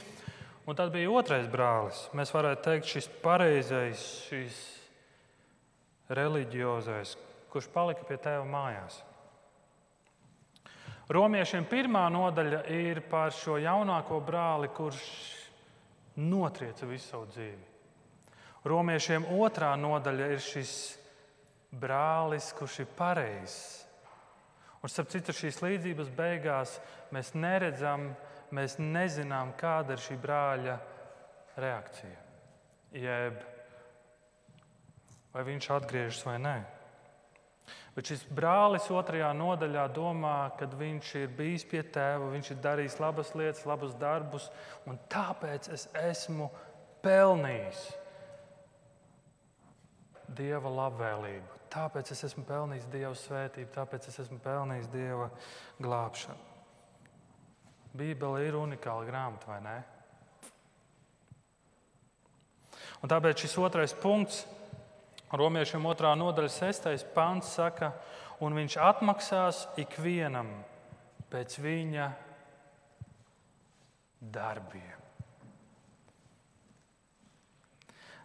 Un 0.67 0.79
tad 0.79 0.93
bija 0.95 1.11
otrais 1.11 1.49
brālis. 1.51 2.05
Mēs 2.15 2.31
varētu 2.31 2.63
teikt, 2.69 2.87
šis 2.87 3.09
pareizais, 3.25 4.03
šis 4.29 4.61
reliģiozais, 6.15 7.17
kurš 7.51 7.67
palika 7.75 8.07
pie 8.07 8.19
tēva 8.23 8.45
mājās. 8.47 9.01
Romiešiem 11.13 11.67
pirmā 11.69 12.05
nodaļa 12.15 12.63
ir 12.73 13.03
par 13.11 13.35
šo 13.35 13.59
jaunāko 13.59 14.21
brāli, 14.23 14.71
kurš 14.73 15.03
notrieca 16.23 16.87
visu 16.87 17.11
savu 17.11 17.27
dzīvi. 17.33 17.69
Romiešiem 18.71 19.27
otrā 19.35 19.75
nodaļa 19.75 20.29
ir 20.31 20.43
šis 20.47 20.73
brālis, 21.75 22.53
kurš 22.55 22.85
ir 22.85 22.93
pareizs. 22.95 23.57
Un, 24.79 24.91
starp 24.91 25.11
citu, 25.11 25.35
šīs 25.35 25.59
līdzības 25.63 26.15
beigās 26.15 26.79
mēs 27.15 27.35
neredzam, 27.35 28.13
mēs 28.55 28.79
nezinām, 28.81 29.55
kāda 29.59 29.97
ir 29.97 30.03
šī 30.05 30.19
brāļa 30.23 30.77
reakcija. 31.61 32.21
Jeb 32.93 33.41
vai 35.33 35.45
viņš 35.49 35.69
atgriežas 35.77 36.23
vai 36.29 36.37
nē. 36.43 36.57
Bet 37.93 38.09
šis 38.09 38.25
brālis 38.33 38.89
otrajā 38.93 39.31
nodaļā 39.37 39.87
domā, 39.93 40.53
ka 40.57 40.69
viņš 40.69 41.15
ir 41.21 41.33
bijis 41.37 41.65
pie 41.69 41.83
tēva, 41.85 42.31
viņš 42.33 42.53
ir 42.55 42.61
darījis 42.65 43.01
labas 43.01 43.33
lietas, 43.37 43.67
labus 43.69 43.97
darbus, 44.01 44.49
un 44.89 45.01
tāpēc 45.13 45.69
es 45.73 45.89
esmu 46.01 46.49
pelnījis 47.05 47.83
dieva 50.33 50.73
labvēlību. 50.73 51.63
Tāpēc 51.73 52.13
es 52.13 52.25
esmu 52.29 52.45
pelnījis 52.49 52.89
Dieva 52.93 53.15
svētību, 53.17 53.71
tāpēc 53.73 54.09
es 54.11 54.19
esmu 54.27 54.37
pelnījis 54.45 54.91
Dieva 54.93 55.31
glābšanu. 55.81 56.52
Bībele 57.93 58.47
ir 58.47 58.57
unikāla 58.57 59.05
grāmata, 59.05 59.51
vai 59.51 59.61
ne? 59.65 59.77
Un 63.03 63.11
tāpēc 63.11 63.45
šis 63.45 63.59
otrais 63.61 63.95
punkts, 63.99 64.45
Romiešiem 65.33 65.87
otrā 65.89 66.11
nodaļa, 66.13 66.51
sestais 66.53 67.03
pants, 67.15 67.55
saka, 67.57 67.95
un 68.45 68.53
viņš 68.53 68.75
atmaksās 68.85 69.63
ikvienam 69.81 70.51
pēc 71.33 71.57
viņa 71.57 72.11
darbiem. 74.35 74.99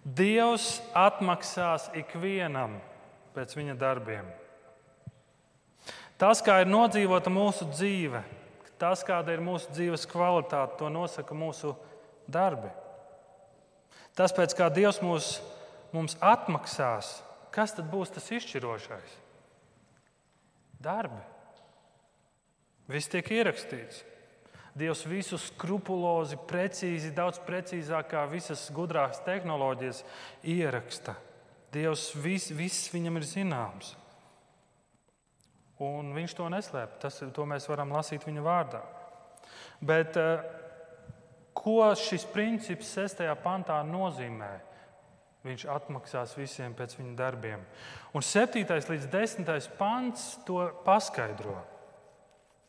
Dievs 0.03 0.81
atmaksās 0.95 1.87
ikvienam 1.99 2.75
pēc 3.35 3.55
viņa 3.55 3.77
darbiem. 3.79 4.27
Tas, 6.19 6.43
kā 6.43 6.59
ir 6.63 6.67
nodzīvota 6.67 7.31
mūsu 7.31 7.69
dzīve, 7.71 8.19
tas, 8.81 9.03
kāda 9.05 9.35
ir 9.35 9.43
mūsu 9.43 9.71
dzīves 9.73 10.07
kvalitāte, 10.09 10.77
to 10.79 10.89
nosaka 10.93 11.37
mūsu 11.37 11.73
darbi. 12.29 12.71
Tas, 14.17 14.33
pēc 14.33 14.55
kā 14.57 14.69
Dievs 14.73 14.99
mūs, 15.05 15.37
mums 15.93 16.17
atmaksās, 16.23 17.17
kas 17.53 17.75
tad 17.77 17.89
būs 17.91 18.13
tas 18.15 18.29
izšķirošais? 18.33 19.17
Darbi. 20.81 21.21
Viss 22.87 23.11
tiek 23.11 23.27
ierakstīts. 23.33 24.03
Dievs 24.77 25.01
visu 25.09 25.39
skrupulozi, 25.41 26.37
precīzi, 26.47 27.09
daudz 27.15 27.39
precīzāk 27.45 28.11
kā 28.11 28.25
visas 28.29 28.67
gudrās 28.73 29.17
tehnoloģijas 29.25 30.03
ieraksta. 30.45 31.15
Dievs 31.73 32.11
viss, 32.15 32.53
viss 32.53 32.91
viņam 32.93 33.17
ir 33.17 33.25
zināms. 33.25 33.95
Un 35.83 36.13
viņš 36.15 36.37
to 36.37 36.47
neslēp. 36.49 36.95
Tas, 37.01 37.19
to 37.33 37.45
mēs 37.45 37.67
varam 37.69 37.91
lasīt 37.93 38.25
viņa 38.25 38.45
vārdā. 38.45 38.81
Bet 39.85 40.17
uh, 40.17 40.41
Ko 41.57 41.89
šis 41.97 42.25
princips 42.29 42.91
6. 42.93 43.23
pantā 43.41 43.79
nozīmē? 43.85 44.49
Viņš 45.47 45.63
atmaksās 45.71 46.35
visiem 46.37 46.73
pēc 46.77 46.97
viņa 46.99 47.13
darbiem. 47.17 47.63
Un 48.13 48.25
7. 48.25 48.61
līdz 48.67 49.07
10. 49.09 49.49
pants 49.79 50.27
to 50.45 50.67
paskaidro. 50.85 51.55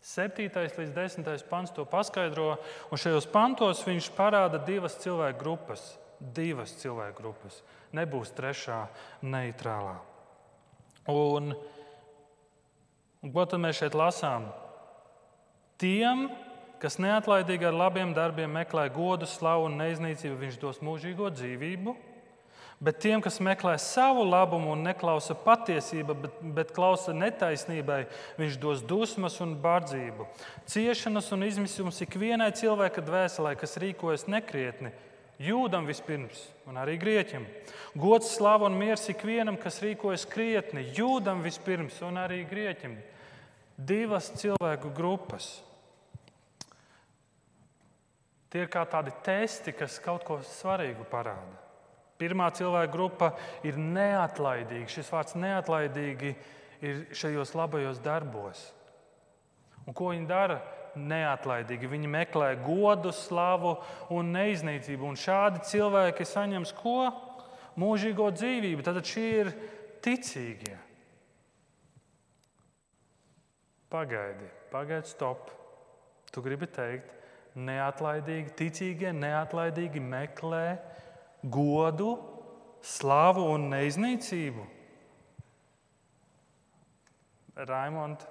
7. 0.04 0.48
līdz 0.78 0.92
10. 0.96 1.30
pants 1.50 1.74
to 1.74 1.84
paskaidro, 1.90 2.54
un 2.88 3.00
šajos 3.00 3.26
pantos 3.32 3.82
viņš 3.84 4.12
parāda 4.16 4.60
divas 4.64 4.96
cilvēku 5.02 5.42
grupas. 5.42 5.84
Divas 6.18 6.72
cilvēku 6.80 7.20
grupas. 7.20 7.60
Nebūs 7.92 8.32
trešā 8.36 8.86
neitrālā. 9.26 9.98
Un, 11.12 11.52
un 13.22 13.32
ko 13.34 13.44
tad 13.48 13.62
mēs 13.62 13.80
šeit 13.80 13.96
lasām? 13.98 14.48
Tiem, 15.78 16.28
kas 16.82 16.98
neatlaidīgi 17.02 17.68
ar 17.68 17.76
labiem 17.76 18.12
darbiem 18.14 18.50
meklē 18.50 18.88
godu, 18.94 19.26
slavu 19.26 19.68
un 19.68 19.78
neiznīcību, 19.80 20.36
viņš 20.42 20.60
dos 20.62 20.82
mūžīgo 20.84 21.30
dzīvību. 21.34 21.96
Bet 22.78 23.00
tiem, 23.02 23.18
kas 23.18 23.40
meklē 23.42 23.72
savu 23.82 24.22
labumu 24.22 24.70
un 24.76 24.84
neklausa 24.86 25.34
patiesību, 25.34 26.14
bet, 26.22 26.36
bet 26.54 26.68
klausa 26.76 27.10
netaisnībai, 27.10 28.04
viņš 28.38 28.58
dos 28.62 28.84
dusmas 28.86 29.40
un 29.42 29.56
bardzību. 29.58 30.28
Ciešanas 30.70 31.32
un 31.34 31.42
izmisums 31.48 31.98
ikvienai 32.06 32.52
cilvēka 32.54 33.02
dvēselē, 33.02 33.56
kas 33.58 33.74
rīkojas 33.82 34.28
nekrietni, 34.30 34.92
jūdam 35.42 35.86
vispirms, 35.88 36.40
un 36.66 36.80
arī 36.80 36.96
grieķim. 37.00 37.46
Gods, 37.98 38.34
slava 38.36 38.66
un 38.68 38.78
miers 38.78 39.06
ikvienam, 39.12 39.58
kas 39.60 39.80
rīkojas 39.84 40.26
krietni, 40.30 40.88
jūdam 40.96 41.44
vispirms, 41.44 42.00
un 42.06 42.20
arī 42.20 42.42
grieķim. 42.48 42.98
Divas 43.78 44.32
cilvēku 44.34 44.90
grupas 44.96 45.58
Tie 48.48 48.64
ir 48.64 48.70
kā 48.72 48.84
tādi 48.88 49.12
testi, 49.24 49.74
kas 49.76 49.98
kaut 50.00 50.24
ko 50.24 50.38
svarīgu 50.44 51.04
parāda. 51.10 51.58
Pirmā 52.18 52.48
cilvēka 52.56 52.90
grupa 52.90 53.28
ir 53.66 53.76
neatlaidīga. 53.78 54.88
Šis 54.90 55.10
vārds 55.12 55.36
neatlaidīgi 55.38 56.32
ir 56.82 57.02
šajos 57.14 57.52
labajos 57.58 58.00
darbos. 58.02 58.62
Un 59.84 59.96
ko 59.96 60.10
viņi 60.14 60.26
dara? 60.30 60.58
Neatlaidīgi. 60.96 61.90
Viņi 61.90 62.10
meklē 62.10 62.52
godu, 62.64 63.12
slavu 63.14 63.76
un 64.14 64.32
neiznīcību. 64.36 65.10
Un 65.10 65.18
šādi 65.18 65.64
cilvēki 65.68 66.26
saņems 66.26 66.72
ko? 66.78 67.00
Mūžīgo 67.78 68.30
dzīvību. 68.34 68.84
Tad 68.86 69.02
šie 69.06 69.26
ir 69.42 69.52
ticīgie. 70.04 70.76
Pagaidi, 73.88 74.48
pagaidi, 74.72 75.08
stop. 75.08 75.48
Tu 76.28 76.42
gribi 76.44 76.66
teikt, 76.68 77.14
neatlaidīgi, 77.56 78.52
ticīgie 78.58 79.14
neatlaidīgi 79.16 80.02
meklē 80.04 80.64
godu, 81.42 82.10
slavu 82.84 83.46
un 83.54 83.70
neiznīcību. 83.72 84.66
Raimond, 87.68 88.22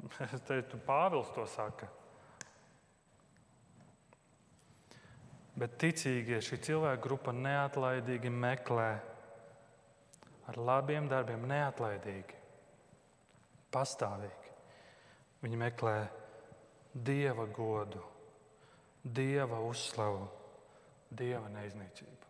es 0.34 0.42
teicu, 0.46 0.80
Pāvils 0.86 1.32
to 1.34 1.46
saka. 1.50 1.88
Bet 5.56 5.78
ticīgie 5.80 6.42
šī 6.44 6.58
cilvēka 6.66 7.00
grupa 7.00 7.32
neatlaidīgi 7.32 8.28
meklē 8.28 8.90
ar 10.46 10.58
labiem 10.60 11.08
darbiem, 11.08 11.46
neatlaidīgi, 11.48 12.36
pastāvīgi. 13.72 14.52
Viņi 15.40 15.62
meklē 15.64 15.96
dieva 16.92 17.48
godu 17.56 18.04
dieva 19.06 19.60
uzslavu, 19.62 20.26
dieva 21.10 21.48
neiznīcību. 21.54 22.25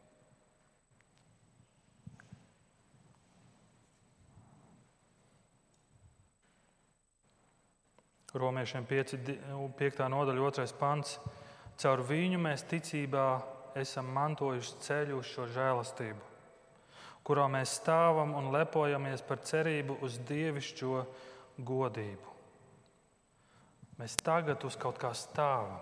Romiešiem 8.37 8.85
5, 8.85 9.17
5. 9.79 10.01
nodaļa, 10.13 10.51
2. 10.53 10.67
pants. 10.81 11.17
Caur 11.81 12.03
viņu 12.05 12.41
mēs 12.41 12.65
ticībā 12.69 13.27
esam 13.77 14.09
mantojuši 14.17 14.79
ceļu 14.85 15.19
uz 15.21 15.29
šo 15.29 15.47
žēlastību, 15.53 16.31
kurā 17.27 17.49
mēs 17.53 17.75
stāvam 17.81 18.33
un 18.39 18.49
lepojamies 18.55 19.25
par 19.29 19.43
cerību 19.45 19.99
uz 20.05 20.17
dievišķo 20.29 21.03
godību. 21.69 22.33
Mēs 23.97 24.17
tagad 24.21 24.65
uz 24.69 24.77
kaut 24.81 24.99
kā 25.01 25.13
stāvam. 25.17 25.81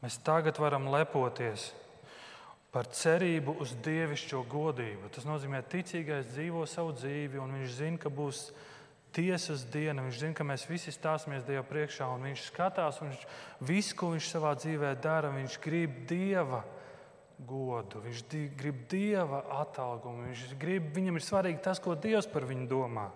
Mēs 0.00 0.18
tagad 0.24 0.60
varam 0.60 0.88
lepoties 0.92 1.70
par 2.72 2.88
cerību 2.88 3.56
uz 3.60 3.72
dievišķo 3.84 4.42
godību. 4.48 5.08
Tas 5.12 5.26
nozīmē, 5.28 5.62
ka 5.64 5.76
ticīgais 5.76 6.28
dzīvo 6.32 6.64
savu 6.68 6.94
dzīvi, 6.96 7.40
un 7.40 7.56
viņš 7.58 7.72
zina, 7.80 8.00
ka 8.00 8.12
būs 8.12 8.50
tiesas 9.14 9.64
diena. 9.72 10.04
Viņš 10.06 10.18
zina, 10.22 10.36
ka 10.36 10.46
mēs 10.46 10.66
visi 10.70 10.92
stāsimies 10.94 11.46
Dieva 11.46 11.64
priekšā, 11.66 12.08
un 12.14 12.26
viņš 12.28 12.44
skatās, 12.50 13.00
un 13.02 13.10
viņš, 13.10 13.24
visu, 13.68 13.96
ko 13.98 14.12
viņš 14.14 14.28
savā 14.32 14.52
dzīvē 14.58 14.92
dara, 15.02 15.32
viņš 15.34 15.56
grib 15.64 16.02
Dieva 16.10 16.62
godu, 17.46 18.02
viņš 18.04 18.22
di 18.30 18.44
grib 18.56 18.84
Dieva 18.90 19.42
atalgumu. 19.62 20.28
Viņš 20.28 20.54
grib, 20.60 20.90
viņam 20.96 21.18
ir 21.18 21.26
svarīgi 21.26 21.64
tas, 21.64 21.80
ko 21.82 21.96
Dievs 21.96 22.28
par 22.30 22.46
viņu 22.48 22.68
domā. 22.70 23.08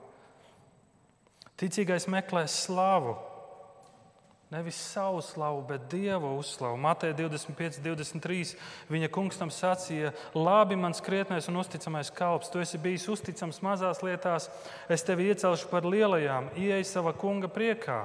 Ticīgais 1.60 2.08
meklē 2.10 2.46
slavu. 2.50 3.14
Nevis 4.54 4.76
savu 4.76 5.20
slavu, 5.20 5.62
bet 5.68 5.80
Dieva 5.90 6.30
uzslavu. 6.34 6.76
Mateja 6.76 7.14
25, 7.18 7.80
23. 7.82 8.52
Viņa 8.86 9.08
kungs 9.10 9.38
tam 9.40 9.50
sacīja: 9.50 10.12
Labi, 10.34 10.76
mans 10.78 11.02
krietnais 11.02 11.48
un 11.50 11.58
uzticamais 11.58 12.12
kalps, 12.14 12.52
tu 12.52 12.60
esi 12.62 12.78
bijis 12.78 13.08
uzticams 13.10 13.58
mazās 13.66 14.04
lietās, 14.06 14.46
es 14.86 15.02
tevi 15.02 15.26
iecelšu 15.32 15.66
par 15.72 15.88
lielajām, 15.90 16.52
ieej 16.54 16.86
savā 16.86 17.10
kunga 17.18 17.50
priekā. 17.50 18.04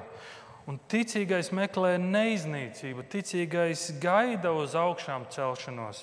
Un 0.66 0.80
ticīgais 0.90 1.52
meklē 1.54 2.00
neiznīcību, 2.02 3.06
ticīgais 3.14 3.86
gaida 4.02 4.50
uz 4.50 4.74
augšām 4.74 5.28
celšanos, 5.30 6.02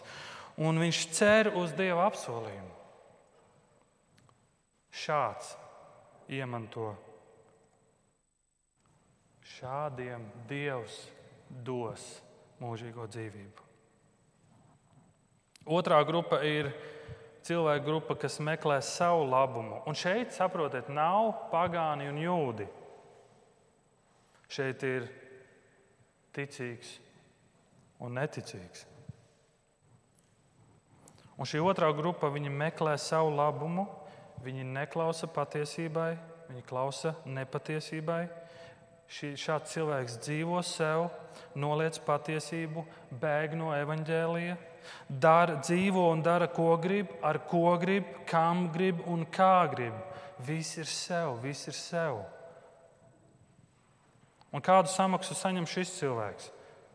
un 0.62 0.78
viņš 0.78 1.00
cer 1.18 1.50
uz 1.59 1.74
Dieva 1.74 2.06
apsolījumu. 2.06 2.70
Šāds 4.94 5.56
iemanto 6.30 6.94
Šādiem 9.46 10.24
Dievs 10.50 11.06
dos 11.48 12.02
mūžīgo 12.61 13.06
dzīvību. 13.06 13.66
Otrā 15.66 15.98
grupa 16.06 16.40
ir 16.46 16.70
cilvēku 17.46 17.87
grupa, 17.87 18.16
kas 18.18 18.38
meklē 18.42 18.80
savu 18.82 19.26
labumu. 19.30 19.80
Un 19.87 19.98
šeit, 19.98 20.35
saprotiet, 20.35 20.90
nav 20.90 21.48
pagāni 21.52 22.09
un 22.11 22.18
jūdi. 22.22 22.66
Šeit 24.50 24.82
ir 24.87 25.09
ticīgs 26.35 26.96
un 28.02 28.18
neticīgs. 28.18 28.85
Un 31.37 31.48
šī 31.48 31.61
otrā 31.61 31.90
grupa 31.92 32.30
meklē 32.30 32.96
savu 32.96 33.35
labumu, 33.37 33.87
viņi 34.44 34.64
neklausa 34.64 35.28
patiesībai, 35.28 36.16
viņi 36.48 36.62
klausa 36.68 37.14
nepatiesībai, 37.26 38.22
šī, 39.11 39.35
šāds 39.38 39.75
cilvēks 39.75 40.19
dzīvo 40.25 40.62
sev, 40.66 41.09
noliec 41.59 41.99
patiesību, 42.07 42.85
bēg 43.21 43.57
no 43.59 43.73
evaņģēlija, 43.77 44.57
dara, 45.09 45.59
dzīvo 45.62 46.09
un 46.12 46.23
dara, 46.25 46.49
ko 46.53 46.73
grib, 46.83 47.12
ar 47.23 47.40
ko 47.51 47.77
grib, 47.83 48.09
kam 48.29 48.69
grib 48.75 49.03
un 49.07 49.27
kā 49.27 49.66
grib. 49.73 49.97
Viss 50.47 50.77
ir 50.77 50.88
sev, 50.90 51.38
viss 51.42 51.69
ir 51.71 51.77
sev. 51.77 52.21
Un 54.53 54.64
kādu 54.64 54.92
samaksu 54.92 55.37
saņem 55.37 55.69
šis 55.69 55.97
cilvēks? 55.99 56.51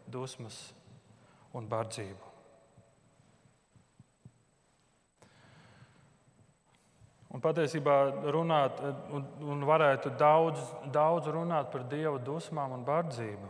Dusmas 0.09 0.57
un 1.53 1.67
bardzību. 1.69 2.30
Un 7.31 7.39
patiesībā 7.39 7.95
runāt, 8.33 8.81
un, 9.15 9.23
un 9.53 9.63
varētu 9.63 10.11
daudz, 10.19 10.59
daudz 10.91 11.29
runāt 11.31 11.71
par 11.71 11.85
dieva 11.87 12.17
dusmām 12.19 12.75
un 12.75 12.83
bardzību. 12.87 13.47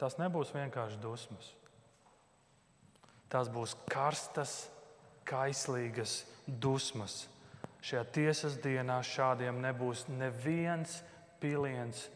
Tas 0.00 0.18
nebūs 0.20 0.52
vienkārši 0.52 1.00
dusmas. 1.00 1.52
Tās 3.32 3.48
būs 3.48 3.72
karstas, 3.88 4.66
kaislīgas 5.24 6.22
dusmas. 6.46 7.22
Šajā 7.82 8.02
tiesas 8.14 8.58
dienā 8.62 9.00
šādiem 9.06 9.62
nebūs 9.62 10.04
neviens 10.12 11.00
piliens 11.40 12.10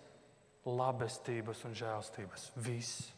labestības 0.67 1.65
un 1.67 1.75
žēlstības. 1.79 2.51
Viss. 2.61 3.16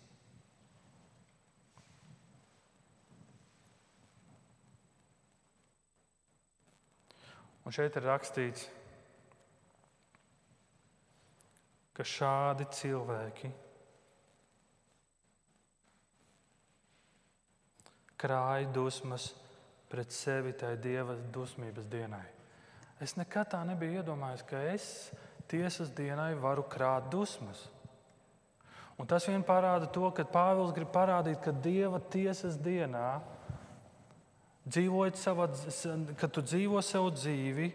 Un 7.69 7.75
šeit 7.77 7.99
ir 8.01 8.07
rakstīts, 8.09 8.63
ka 11.93 12.07
šādi 12.07 12.65
cilvēki 12.73 13.51
krāja 18.17 18.71
dusmas 18.73 19.29
pret 19.93 20.17
sevi 20.17 20.55
tajā 20.57 20.81
dieva 20.81 21.19
dusmības 21.35 21.93
dienai. 21.93 22.25
Es 23.05 23.19
nekad 23.21 23.53
tā 23.53 23.61
nebiju 23.69 24.01
iedomājies, 24.01 24.49
ka 24.49 24.65
es 24.73 24.87
tiesas 25.53 25.93
dienai 25.93 26.33
varu 26.41 26.65
krāt 26.73 27.13
dusmas. 27.13 27.67
Un 28.97 29.07
tas 29.07 29.29
vien 29.29 29.45
parāda 29.45 29.93
to, 29.93 30.09
ka 30.17 30.25
Pāvils 30.25 30.73
grib 30.73 30.89
parādīt, 30.97 31.37
ka 31.45 31.53
Dieva 31.53 32.01
tiesas 32.01 32.57
dienā 32.59 33.21
dzīvojot 34.69 35.19
savā, 35.19 35.47
kad 36.21 36.33
tu 36.35 36.43
dzīvo 36.45 36.81
savu 36.85 37.11
dzīvi, 37.15 37.69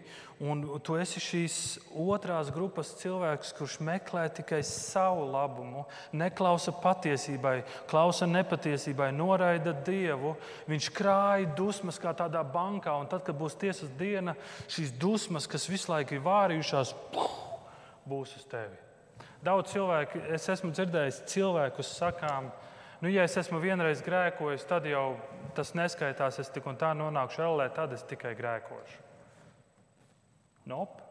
un 0.43 0.63
tu 0.83 0.95
esi 0.99 1.21
šīs 1.23 1.57
otrās 2.03 2.49
grupas 2.53 2.93
cilvēks, 2.99 3.53
kurš 3.57 3.77
meklē 3.85 4.25
tikai 4.39 4.61
savu 4.67 5.25
labumu, 5.31 5.85
neklausa 6.15 6.73
patiesībai, 6.83 7.61
klausa 7.89 8.27
nepatiesībai, 8.29 9.11
noraida 9.15 9.75
dievu. 9.85 10.35
Viņš 10.69 10.89
krāja 10.95 11.49
dusmas 11.57 11.99
kā 12.01 12.15
tādā 12.17 12.43
bankā, 12.43 12.95
un 12.99 13.09
tad, 13.11 13.23
kad 13.27 13.37
būs 13.39 13.57
tiesas 13.61 13.91
diena, 13.99 14.35
šīs 14.71 14.95
dusmas, 14.99 15.49
kas 15.49 15.69
visu 15.71 15.93
laiku 15.93 16.17
ir 16.17 16.25
vārījušās, 16.25 16.95
būs 18.09 18.37
uz 18.39 18.49
tevi. 18.51 18.79
Daudz 19.43 19.73
cilvēku, 19.73 20.21
es 20.31 20.45
esmu 20.47 20.71
dzirdējis 20.71 21.25
cilvēkus 21.27 21.97
sakām, 21.97 22.47
nu, 23.03 23.11
ja 23.11 23.25
es 23.27 23.35
esmu 23.37 23.59
vienreiz 23.59 24.01
grēkojis, 24.05 24.63
tad 24.69 24.87
jau 24.87 25.17
tas 25.57 25.73
neskaitās, 25.75 26.39
es 26.39 26.51
tik 26.53 26.67
un 26.71 26.79
tā 26.79 26.93
nonākšu 26.95 27.43
ellē, 27.43 27.67
tad 27.75 27.91
es 27.95 28.05
tikai 28.07 28.31
grēkošu. 28.39 29.01
Nop. 30.71 31.01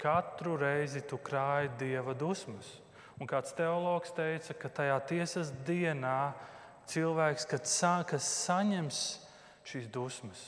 Katru 0.00 0.56
reizi 0.58 1.04
tu 1.06 1.20
krāji 1.22 1.70
dieva 1.78 2.14
dusmas. 2.18 2.80
Un 3.20 3.28
kāds 3.28 3.52
teologs 3.52 4.14
teica, 4.16 4.56
ka 4.56 4.70
tajā 4.80 4.96
tiesas 5.10 5.50
dienā 5.68 6.32
cilvēks, 6.88 7.46
sa, 7.68 7.98
kas 8.08 8.24
saņems 8.46 9.00
šīs 9.68 9.90
dusmas, 9.92 10.40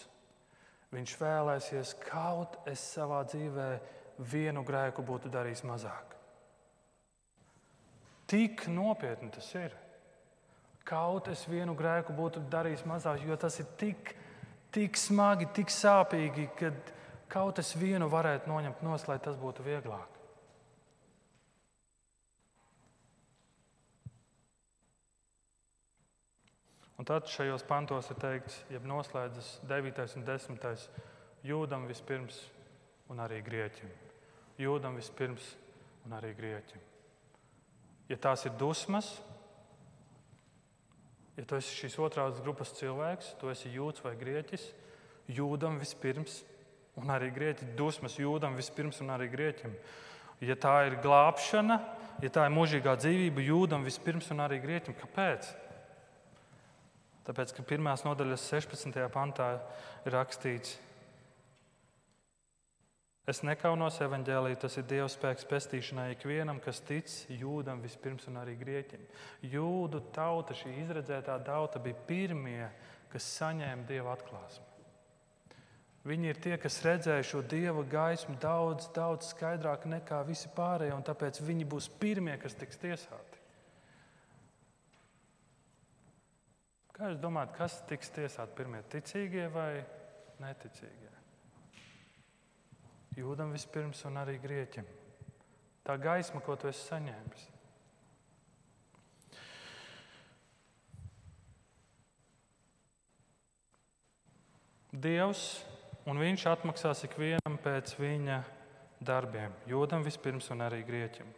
viņš 0.93 1.15
vēlēsies 1.21 1.93
kaut 2.09 2.57
es 2.67 2.81
savā 2.97 3.21
dzīvē 3.29 3.69
vienu 4.33 4.65
grēku 4.65 5.05
būtu 5.05 5.31
darījis 5.33 5.63
mazāk. 5.69 6.17
Tik 8.33 8.65
nopietni 8.73 9.29
tas 9.33 9.51
ir. 9.61 9.75
Kaut 10.89 11.29
es 11.29 11.45
vienu 11.45 11.75
grēku 11.77 12.15
būtu 12.17 12.41
darījis 12.51 12.87
mazāk, 12.89 13.27
jo 13.29 13.37
tas 13.37 13.59
ir 13.61 13.69
tik, 13.79 14.15
tik 14.73 14.97
smagi, 14.97 15.51
tik 15.53 15.71
sāpīgi, 15.71 16.49
ka 16.57 16.73
kaut 17.33 17.61
es 17.61 17.75
vienu 17.77 18.09
varētu 18.09 18.49
noņemt 18.49 18.81
no, 18.83 18.97
lai 19.09 19.19
tas 19.23 19.37
būtu 19.37 19.67
vieglāk. 19.67 20.19
Un 26.97 27.09
tad 27.09 27.27
šajos 27.27 27.65
pantos 27.67 28.09
ir 28.15 28.19
teikts, 28.23 28.61
jeb 28.71 28.85
noslēdzas 28.87 29.57
9. 29.67 30.05
un 30.21 30.25
10. 30.29 30.87
jūdam 31.43 31.89
vispirms 31.91 32.39
un 33.11 33.21
arī 33.25 33.43
grieķim. 33.43 33.91
Jūdam 34.63 34.97
vispirms 35.01 35.51
un 36.07 36.17
arī 36.17 36.33
grieķim. 36.39 36.92
Ja 38.11 38.19
tās 38.21 38.47
ir 38.49 38.57
dusmas, 38.59 39.13
Ja 41.37 41.45
tu 41.49 41.57
esi 41.57 41.73
šīs 41.73 41.95
otrās 42.03 42.41
grupas 42.45 42.75
cilvēks, 42.77 43.33
tu 43.41 43.49
esi 43.49 43.71
jūds 43.73 44.03
vai 44.05 44.13
grieķis, 44.21 44.67
jūdam 45.33 45.79
vispirms, 45.81 46.43
un 47.01 47.09
arī 47.15 47.31
grieķi 47.33 47.71
dusmas 47.79 48.19
jūdam 48.21 48.59
vispirms 48.59 49.01
un 49.01 49.15
arī 49.15 49.31
grieķim. 49.33 49.73
Ja 50.45 50.59
tā 50.61 50.75
ir 50.91 50.99
glābšana, 51.01 51.79
ja 52.21 52.31
tā 52.35 52.45
ir 52.45 52.53
mūžīgā 52.53 52.99
dzīvība, 53.01 53.47
jūdam 53.47 53.87
vispirms 53.87 54.29
un 54.35 54.45
arī 54.45 54.61
grieķim. 54.61 54.99
Kāpēc? 54.99 55.49
Tāpēc, 57.25 57.55
ka 57.57 57.65
pirmās 57.65 58.05
nodaļas 58.05 58.45
16. 58.53 58.99
pantā 59.15 59.55
ir 60.05 60.13
rakstīts, 60.13 60.77
ka 60.77 60.92
Es 63.23 63.39
nekaunos 63.47 64.01
evaņģēlī, 64.03 64.57
tas 64.59 64.75
ir 64.81 64.87
Dieva 64.91 65.07
spēks 65.11 65.47
pestīšanai 65.47 66.09
ikvienam, 66.17 66.59
kas 66.63 66.81
tic 66.83 67.07
jūdam 67.31 67.79
vispirms 67.85 68.27
un 68.27 68.41
arī 68.41 68.57
grieķim. 68.59 69.05
Jūdu 69.47 70.01
tauta, 70.15 70.57
šī 70.59 70.73
izredzētā 70.83 71.37
tauta 71.47 71.79
bija 71.85 72.01
pirmie, 72.09 72.67
kas 73.13 73.29
saņēma 73.39 73.87
Dieva 73.87 74.17
atklāsmi. 74.17 74.67
Viņi 76.03 76.33
ir 76.33 76.41
tie, 76.43 76.57
kas 76.59 76.81
redzēja 76.83 77.23
šo 77.29 77.45
Dieva 77.47 77.85
gaismu 77.87 78.35
daudz, 78.43 78.89
daudz 78.91 79.31
skaidrāk 79.31 79.87
nekā 79.87 80.19
visi 80.27 80.51
pārējie, 80.57 80.97
un 80.97 81.07
tāpēc 81.07 81.39
viņi 81.47 81.69
būs 81.71 81.87
pirmie, 82.03 82.35
kas 82.43 82.59
tiks 82.59 82.83
tiesāti. 82.83 83.39
Kā 86.99 87.13
jūs 87.13 87.23
domājat, 87.23 87.55
kas 87.55 87.79
tiks 87.87 88.11
tiesāti 88.19 88.59
pirmie, 88.59 88.83
ticīgie 88.91 89.47
vai 89.55 89.71
neticīgie? 90.43 91.22
Jūdam 93.19 93.53
vispirms 93.53 94.01
un 94.09 94.17
arī 94.23 94.39
grieķim. 94.41 94.87
Tā 95.85 95.99
gaisma, 96.01 96.41
ko 96.41 96.57
tu 96.57 96.71
esi 96.71 96.85
saņēmis. 96.87 97.49
Dievs 104.93 105.45
un 106.09 106.21
Viņš 106.21 106.47
atmaksās 106.51 107.05
ikvienam 107.09 107.57
pēc 107.65 107.95
viņa 107.99 108.43
darbiem. 109.03 109.55
Jūdam 109.69 110.05
vispirms 110.07 110.51
un 110.55 110.65
arī 110.65 110.83
grieķim. 110.87 111.29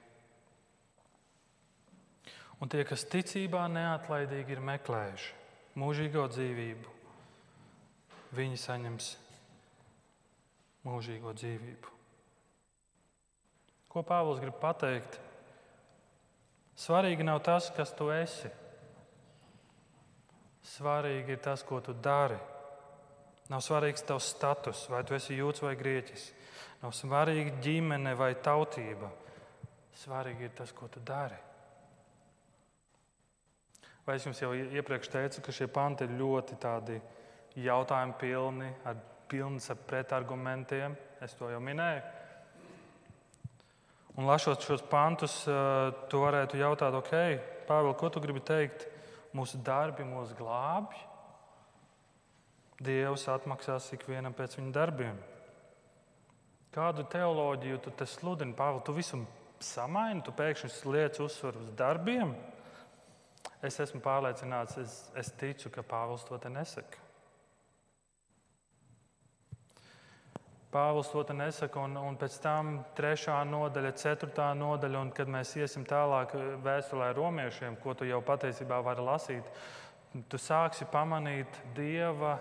Un 2.62 2.70
tie, 2.70 2.84
kas 2.86 3.06
ticībā 3.10 3.66
neatlaidīgi 3.68 4.54
ir 4.54 4.62
meklējuši 4.64 5.32
mūžīgo 5.78 6.22
dzīvību, 6.30 6.92
viņi 8.38 8.58
saņems 8.62 9.08
mūžīgo 10.84 11.32
dzīvību. 11.36 11.92
Ko 13.92 14.02
Pāvils 14.02 14.40
grib 14.42 14.56
pateikt? 14.60 15.20
Svarīgi 16.74 17.22
nav 17.26 17.38
tas, 17.46 17.70
kas 17.76 17.92
tu 17.94 18.08
esi. 18.10 18.50
Svarīgi 20.74 21.36
ir 21.36 21.42
tas, 21.44 21.62
ko 21.62 21.78
tu 21.84 21.94
dari. 21.94 22.38
Nav 23.52 23.60
svarīgs 23.62 24.02
tavs 24.08 24.32
status, 24.34 24.86
vai 24.90 25.02
tu 25.06 25.14
esi 25.14 25.36
jūds 25.36 25.62
vai 25.62 25.74
grieķis. 25.78 26.24
Nav 26.82 26.94
svarīga 26.96 27.58
ģimene 27.62 28.14
vai 28.18 28.32
tautība. 28.42 29.10
Svarīgi 30.00 30.48
ir 30.48 30.54
tas, 30.58 30.72
ko 30.74 30.88
tu 30.90 31.02
dari. 31.04 31.36
Vai 34.04 34.18
es 34.18 34.26
jums 34.26 34.40
jau 34.42 34.50
iepriekš 34.52 35.12
teicu, 35.12 35.44
ka 35.44 35.52
šie 35.54 35.68
panti 35.72 36.04
ir 36.04 36.18
ļoti 36.18 36.58
jautājumi 37.62 38.16
pilni 38.18 38.72
ar 38.84 38.98
pilns 39.28 39.70
ar 39.70 39.80
pretargumentiem. 39.88 40.96
Es 41.24 41.34
to 41.38 41.48
jau 41.50 41.60
minēju. 41.62 42.02
Un 44.14 44.28
lasot 44.28 44.62
šos 44.62 44.82
pantus, 44.86 45.42
eh, 45.48 45.90
tu 46.08 46.20
varētu 46.22 46.60
jautāt, 46.60 46.94
ok, 46.94 47.14
Pāvēl, 47.64 47.96
ko 47.96 48.10
tu 48.10 48.20
gribi 48.20 48.40
teikt? 48.40 48.86
Mūsu 49.34 49.56
darbi 49.64 50.04
mūs 50.04 50.34
glābj. 50.36 50.94
Dievs 52.78 53.24
atmaksās 53.26 53.88
ikvienam 53.96 54.34
pēc 54.34 54.58
viņa 54.58 54.72
darbiem. 54.72 55.16
Kādu 56.74 57.08
teoloģiju 57.08 57.82
tu 57.82 57.90
te 57.90 58.04
sludini, 58.04 58.54
Pāvēl? 58.54 58.84
Tu 58.84 58.92
visu 58.92 59.26
samaini, 59.58 60.22
tu 60.22 60.30
pēkšņi 60.30 60.92
liec 60.92 61.18
uzsvaru 61.20 61.64
uz 61.64 61.70
darbiem. 61.70 62.34
Es 63.62 63.80
esmu 63.80 64.00
pārliecināts, 64.04 64.78
es, 64.78 65.10
es 65.16 65.32
ticu, 65.40 65.70
ka 65.70 65.82
Pāvils 65.82 66.26
to 66.28 66.38
te 66.38 66.48
nesaka. 66.52 67.00
Pāvils 70.74 71.12
to 71.14 71.22
nesaka, 71.38 71.78
un, 71.86 71.94
un 71.96 72.16
pēc 72.18 72.40
tam 72.42 72.80
trešā 72.98 73.36
nodaļa, 73.46 73.92
ceturtā 74.00 74.48
nodaļa, 74.58 75.02
un 75.06 75.12
kad 75.14 75.30
mēs 75.30 75.54
iesim 75.54 75.84
tālāk 75.86 76.34
vēstulē 76.64 77.12
romiešiem, 77.14 77.76
ko 77.78 77.94
tu 77.94 78.08
jau 78.08 78.18
patiesībā 78.26 78.80
vari 78.82 79.04
lasīt, 79.06 79.50
tu 80.28 80.38
sāksi 80.38 80.88
pamanīt 80.90 81.60
Dieva 81.76 82.38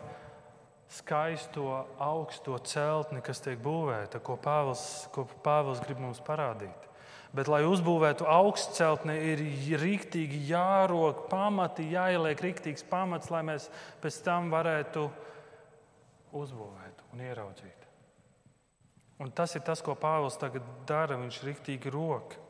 skaisto, 0.94 1.86
augsto 2.02 2.58
celtni, 2.66 3.22
kas 3.26 3.42
tiek 3.46 3.62
būvēta, 3.62 4.22
ko 4.22 4.38
Pāvils, 4.42 4.84
ko 5.14 5.28
Pāvils 5.46 5.82
grib 5.86 6.02
mums 6.02 6.22
parādīt. 6.26 6.90
Bet, 7.34 7.50
lai 7.50 7.64
uzbūvētu 7.66 8.28
augstu 8.30 8.78
celtni, 8.78 9.16
ir 9.34 9.80
rīktīgi 9.82 10.44
jārok 10.52 11.28
pamati, 11.32 11.88
jāieliek 11.94 12.42
rīktīgs 12.46 12.86
pamats, 12.90 13.32
lai 13.34 13.42
mēs 13.46 13.70
pēc 14.02 14.20
tam 14.26 14.54
varētu 14.54 15.08
uzbūvēt 16.42 17.08
un 17.14 17.26
ieraudzīt. 17.26 17.83
Un 19.24 19.32
tas 19.32 19.56
ir 19.56 19.64
tas, 19.64 19.80
ko 19.80 19.96
Pāvils 19.96 20.36
tagad 20.36 20.66
dara. 20.88 21.16
Viņš 21.22 21.40
ir 21.40 21.50
rīktīgi 21.52 21.92
roka. 21.94 22.42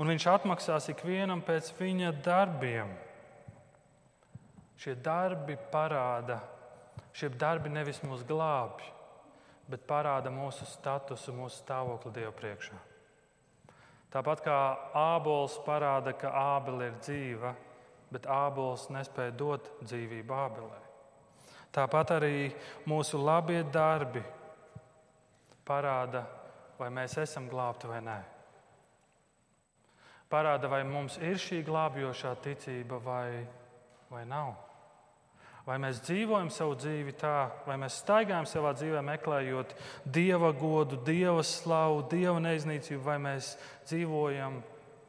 Un 0.00 0.10
viņš 0.10 0.26
atmaksās 0.28 0.90
ikvienam 0.92 1.40
pēc 1.44 1.70
viņa 1.78 2.12
darbiem. 2.24 2.90
Šie 4.82 4.96
darbi 4.98 5.56
parāda, 5.72 6.40
šie 7.14 7.30
darbi 7.38 7.70
nevis 7.70 8.00
mūs 8.02 8.24
glābj, 8.26 8.82
bet 9.70 9.84
parāda 9.86 10.32
mūsu 10.32 10.66
statusu, 10.66 11.32
mūsu 11.36 11.60
stāvokli 11.62 12.12
Dieva 12.16 12.32
priekšā. 12.34 12.80
Tāpat 14.12 14.42
kā 14.44 14.58
ābols 14.98 15.54
parāda, 15.64 16.12
ka 16.18 16.34
ābele 16.56 16.90
ir 16.90 16.98
dzīva, 16.98 17.54
bet 18.12 18.26
ābols 18.28 18.90
nespēja 18.92 19.32
dot 19.38 19.70
dzīvību 19.86 20.36
ābelē. 20.36 20.80
Tāpat 21.72 22.16
arī 22.18 22.50
mūsu 22.90 23.22
labie 23.22 23.62
darbi 23.72 24.20
parāda, 25.66 26.24
vai 26.78 26.90
mēs 26.94 27.16
esam 27.22 27.48
glābti 27.50 27.90
vai 27.90 28.00
nē. 28.04 28.18
Parāda, 30.32 30.68
vai 30.72 30.80
mums 30.88 31.18
ir 31.20 31.36
šī 31.40 31.60
glābjošā 31.66 32.32
ticība 32.42 32.98
vai, 33.04 33.42
vai 34.10 34.22
nav. 34.28 34.54
Vai 35.66 35.76
mēs 35.78 36.00
dzīvojam 36.02 36.48
savu 36.50 36.74
dzīvi 36.74 37.12
tā, 37.20 37.36
vai 37.68 37.76
mēs 37.78 38.00
staigājam 38.02 38.48
savā 38.50 38.72
dzīvē, 38.74 39.02
meklējot 39.06 39.76
dieva 40.02 40.50
godu, 40.58 40.98
dieva 41.06 41.44
slavu, 41.46 42.00
dieva 42.10 42.40
neiznīcību, 42.42 43.02
vai 43.04 43.18
mēs 43.22 43.52
dzīvojam 43.86 44.58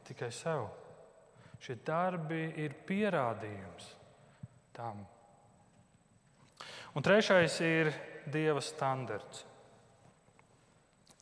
tikai 0.06 0.30
sev. 0.34 0.68
Šie 1.64 1.78
darbi 1.82 2.44
ir 2.60 2.76
pierādījums 2.86 3.88
tam. 4.76 5.00
Un 6.94 7.02
trešais 7.02 7.56
ir 7.64 7.90
dieva 8.30 8.62
standarts. 8.62 9.42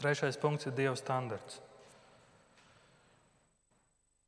Trešais 0.02 0.38
punkts 0.40 0.66
ir 0.66 0.74
dieva 0.74 0.96
standarts. 0.98 1.60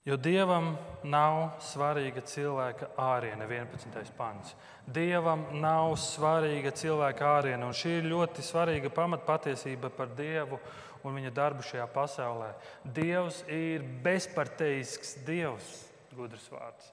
Jo 0.04 0.18
dievam 0.20 0.74
nav 1.08 1.56
svarīga 1.64 2.20
cilvēka 2.28 2.90
āriene, 3.00 3.46
11. 3.48 4.12
pants. 4.18 4.52
Dievam 4.84 5.46
nav 5.62 5.94
svarīga 5.96 6.74
cilvēka 6.76 7.30
āriene, 7.38 7.64
un 7.64 7.72
šī 7.72 7.96
ir 8.02 8.10
ļoti 8.12 8.44
svarīga 8.44 8.92
pamatpatiesība 8.92 9.88
par 9.96 10.12
Dievu 10.12 10.60
un 11.04 11.16
viņa 11.16 11.32
darbu 11.34 11.64
šajā 11.64 11.88
pasaulē. 11.96 12.52
Dievs 12.84 13.42
ir 13.48 13.82
bezparteisks 14.04 15.16
Dievs, 15.24 15.72
gudrs 16.12 16.46
vārds. 16.52 16.92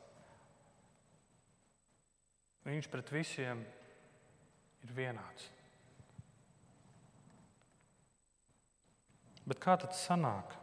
Viņš 2.64 2.88
pret 2.94 3.12
visiem 3.12 3.66
ir 4.86 4.96
vienāds. 4.96 5.52
Bet 9.48 9.62
kā 9.64 9.78
tas 9.82 10.02
sanāk? 10.06 10.58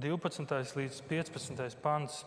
12. 0.00 0.76
līdz 0.78 1.02
15. 1.08 1.76
pants. 1.82 2.22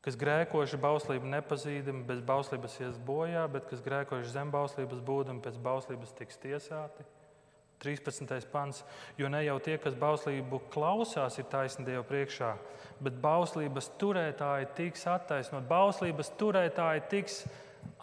Kas 0.00 0.16
grēkoši 0.16 0.78
bauslību 0.80 1.28
nepazīdami, 1.28 2.06
bez 2.08 2.22
bauslības 2.24 2.78
ies 2.80 2.98
bojā, 3.04 3.44
bet 3.52 3.66
kas 3.68 3.82
grēkoši 3.84 4.32
zem 4.32 4.52
bauslības 4.52 5.02
būdami, 5.04 5.42
pēc 5.44 5.58
bauslības 5.60 6.14
tiks 6.16 6.40
tiesāti. 6.40 7.04
13. 7.80 8.48
pants. 8.52 8.82
Jo 9.16 9.28
ne 9.32 9.42
jau 9.44 9.56
tie, 9.64 9.78
kas 9.80 9.96
bauslību 9.96 10.60
klausās, 10.72 11.38
ir 11.40 11.48
taisni 11.52 11.86
Dieva 11.86 12.04
priekšā, 12.04 12.54
bet 13.00 13.16
bauslības 13.20 13.88
turētāji 14.00 14.68
tiks 14.76 15.06
attaisnoti. 15.08 15.68
Bauslības 15.68 16.32
turētāji 16.40 17.04
tiks 17.12 17.42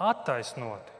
attaisnoti. 0.01 0.96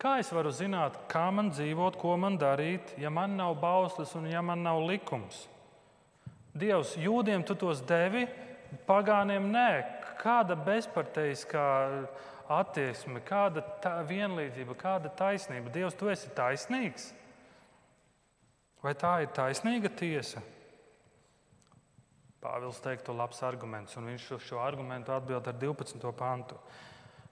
Kā 0.00 0.16
es 0.20 0.30
varu 0.34 0.50
zināt, 0.52 0.96
kā 1.10 1.28
man 1.32 1.52
dzīvot, 1.54 1.96
ko 2.00 2.16
man 2.20 2.36
darīt, 2.40 2.96
ja 3.00 3.10
man 3.14 3.36
nav 3.38 3.54
bauslis 3.62 4.14
un 4.18 4.26
ja 4.28 4.42
man 4.42 4.64
nav 4.66 4.82
likums? 4.84 5.46
Dievs, 6.54 6.94
jūdiem 7.00 7.44
tu 7.46 7.56
tos 7.58 7.80
devi, 7.86 8.26
pagāniem 8.88 9.48
nē. 9.54 9.68
Kāda 10.20 10.56
bezparteiskā 10.58 11.66
attieksme, 12.52 13.22
kāda 13.26 13.64
vienlīdzība, 14.08 14.76
kāda 14.78 15.12
taisnība? 15.18 15.72
Dievs, 15.74 15.96
tu 15.98 16.10
esi 16.12 16.30
taisnīgs. 16.36 17.12
Vai 18.84 18.92
tā 18.98 19.16
ir 19.24 19.32
taisnīga 19.34 19.90
tiesa? 19.94 20.42
Pāvils 22.44 22.82
teiktu 22.84 23.14
labs 23.16 23.40
arguments, 23.46 23.96
un 23.96 24.10
viņš 24.12 24.28
šo 24.44 24.60
argumentu 24.60 25.14
atbild 25.14 25.48
ar 25.48 25.56
12. 25.56 26.12
pantu, 26.18 26.58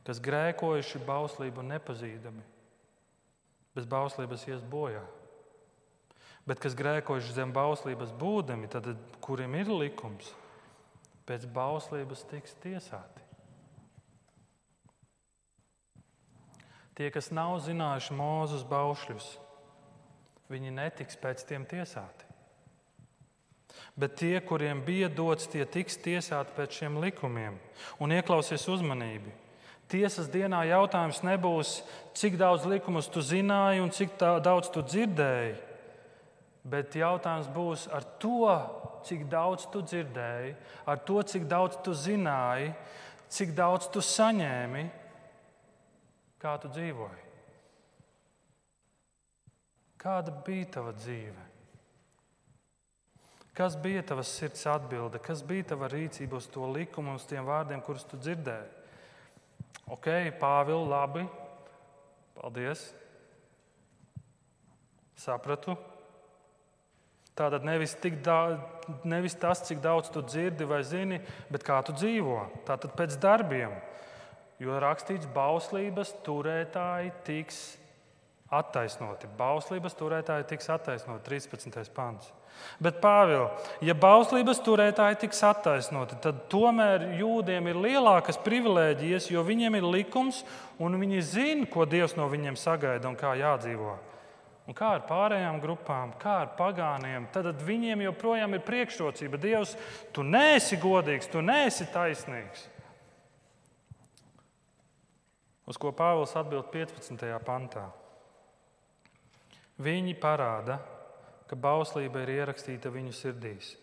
kas 0.06 0.22
grēkojuši 0.24 1.04
bauslību 1.04 1.66
nepazīdami 1.68 2.51
bez 3.76 3.88
bauslības 3.88 4.46
ies 4.50 4.62
bojā. 4.62 5.02
Bet 6.48 6.58
kas 6.62 6.74
grēkojuši 6.74 7.36
zem 7.36 7.52
bauslības 7.54 8.10
būdami, 8.18 8.70
tad 8.70 8.88
kuriem 9.22 9.54
ir 9.60 9.70
likums, 9.70 10.32
pēc 11.28 11.46
bauslības 11.54 12.24
tiks 12.30 12.56
tiesāti. 12.64 13.22
Tie, 16.98 17.08
kas 17.14 17.30
nav 17.32 17.54
zinājuši 17.64 18.16
mūzus 18.18 18.66
baušļus, 18.68 19.28
viņi 20.52 20.74
netiks 20.76 21.16
pēc 21.16 21.46
tiem 21.48 21.64
tiesāti. 21.68 22.28
Bet 23.96 24.18
tie, 24.20 24.34
kuriem 24.44 24.82
bija 24.84 25.08
dots, 25.08 25.48
tie 25.48 25.64
tiks 25.68 25.96
tiesāti 26.00 26.52
pēc 26.56 26.82
šiem 26.82 26.98
likumiem. 27.00 27.56
Un 28.00 28.12
ieklausies 28.12 28.64
uzmanīgi, 28.72 29.32
tiesas 29.92 30.30
dienā 30.32 30.62
jautājums 30.70 31.20
nebūs, 31.26 31.80
cik 32.16 32.38
daudz 32.40 32.64
likumus 32.68 33.10
tu 33.12 33.22
zināji 33.24 33.82
un 33.84 33.92
cik 33.92 34.16
daudz 34.18 34.72
tu 34.72 34.82
dzirdēji. 34.86 35.54
Bet 36.72 36.94
jautājums 36.94 37.48
būs 37.52 37.88
ar 37.90 38.06
to, 38.22 38.46
cik 39.06 39.26
daudz 39.30 39.66
tu 39.72 39.82
dzirdēji, 39.82 40.54
ar 40.86 41.00
to, 41.06 41.18
cik 41.26 41.48
daudz 41.50 41.80
tu 41.82 41.94
zināji, 41.98 42.70
cik 43.32 43.54
daudz 43.58 43.88
tu 43.90 44.02
saņēmi, 44.04 44.84
kā 46.42 46.54
tu 46.62 46.70
dzīvoji. 46.70 47.22
Kāda 50.02 50.34
bija 50.46 50.68
tava 50.78 50.92
dzīve? 50.96 51.48
Kas 53.54 53.74
bija 53.78 54.00
tavas 54.06 54.30
sirds 54.32 54.64
atbilde, 54.70 55.20
kas 55.22 55.42
bija 55.46 55.74
tava 55.74 55.90
rīcība 55.92 56.38
uz 56.38 56.46
to 56.50 56.66
likumu, 56.72 57.18
uz 57.18 57.26
tiem 57.28 57.44
vārdiem, 57.46 57.82
kurus 57.84 58.06
tu 58.08 58.18
dzirdēji? 58.18 58.81
Ok, 59.92 60.08
Pāvils, 60.40 60.88
labi, 60.88 61.26
paldies. 62.38 62.86
Sapratu. 65.20 65.76
Tātad 67.36 67.64
nevis, 67.64 67.94
daudz, 68.24 68.60
nevis 69.08 69.36
tas, 69.40 69.62
cik 69.68 69.80
daudz 69.84 70.10
tu 70.12 70.20
dzirdi 70.24 70.66
vai 70.68 70.82
zini, 70.84 71.20
bet 71.52 71.64
kā 71.64 71.78
tu 71.84 71.94
dzīvo. 71.96 72.38
Tātad 72.68 72.92
pēc 72.96 73.16
darbiem. 73.20 73.72
Jo 74.60 74.76
rakstīts, 74.80 75.28
bauslības 75.32 76.12
turētāji 76.24 77.12
tiks 77.26 77.62
attaisnoti. 78.52 79.30
Bauslības 79.38 79.96
turētāji 79.98 80.48
tiks 80.52 80.68
attaisnoti. 80.72 81.24
13. 81.28 81.88
pāns. 81.96 82.28
Bet, 82.82 82.98
Pāvils, 83.02 83.68
ja 83.84 83.94
bauslības 83.94 84.58
turētāji 84.66 85.20
tiks 85.22 85.42
attaisnoti, 85.46 86.16
tad 86.24 86.46
tomēr 86.50 87.12
jūdiem 87.20 87.68
ir 87.70 87.78
lielākas 87.78 88.40
privilēģijas, 88.42 89.28
jo 89.30 89.44
viņiem 89.46 89.78
ir 89.78 89.86
likums 89.86 90.40
un 90.82 90.98
viņi 90.98 91.20
zina, 91.22 91.68
ko 91.70 91.86
Dievs 91.86 92.16
no 92.18 92.26
viņiem 92.32 92.58
sagaida 92.58 93.06
un 93.10 93.18
kā 93.18 93.36
jādzīvo. 93.38 93.94
Un 94.66 94.76
kā 94.78 94.92
ar 94.96 95.06
pārējām 95.08 95.58
grupām, 95.62 96.12
kā 96.22 96.36
ar 96.44 96.52
pagāniem, 96.58 97.26
tad 97.34 97.50
viņiem 97.66 98.04
joprojām 98.06 98.54
ir 98.54 98.62
priekšrocība. 98.66 99.40
Dievs, 99.42 99.74
tu 100.14 100.22
neesi 100.22 100.78
godīgs, 100.78 101.30
tu 101.30 101.42
neesi 101.42 101.88
taisnīgs. 101.90 102.68
Uz 105.66 105.78
ko 105.78 105.90
Pāvils 105.94 106.34
atbild 106.38 106.70
15. 106.74 107.26
pantā. 107.46 107.88
Viņi 109.82 110.14
parāda, 110.20 110.78
ka 111.52 111.56
bauslība 111.60 112.22
ir 112.24 112.30
ierakstīta 112.38 112.88
viņu 112.88 113.10
sirdīs. 113.12 113.74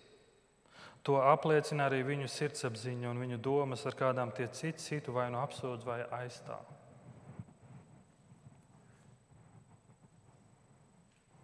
To 1.06 1.20
apliecina 1.22 1.86
arī 1.86 2.00
viņu 2.08 2.26
sirdsapziņa 2.34 3.12
un 3.12 3.22
viņu 3.22 3.38
domas, 3.46 3.86
ar 3.86 3.94
kādām 3.94 4.34
tie 4.34 4.48
citi 4.50 4.82
citu 4.82 5.14
vai 5.14 5.28
nu 5.30 5.38
apsūdz 5.44 5.86
vai 5.86 6.00
aizstāv. 6.18 6.66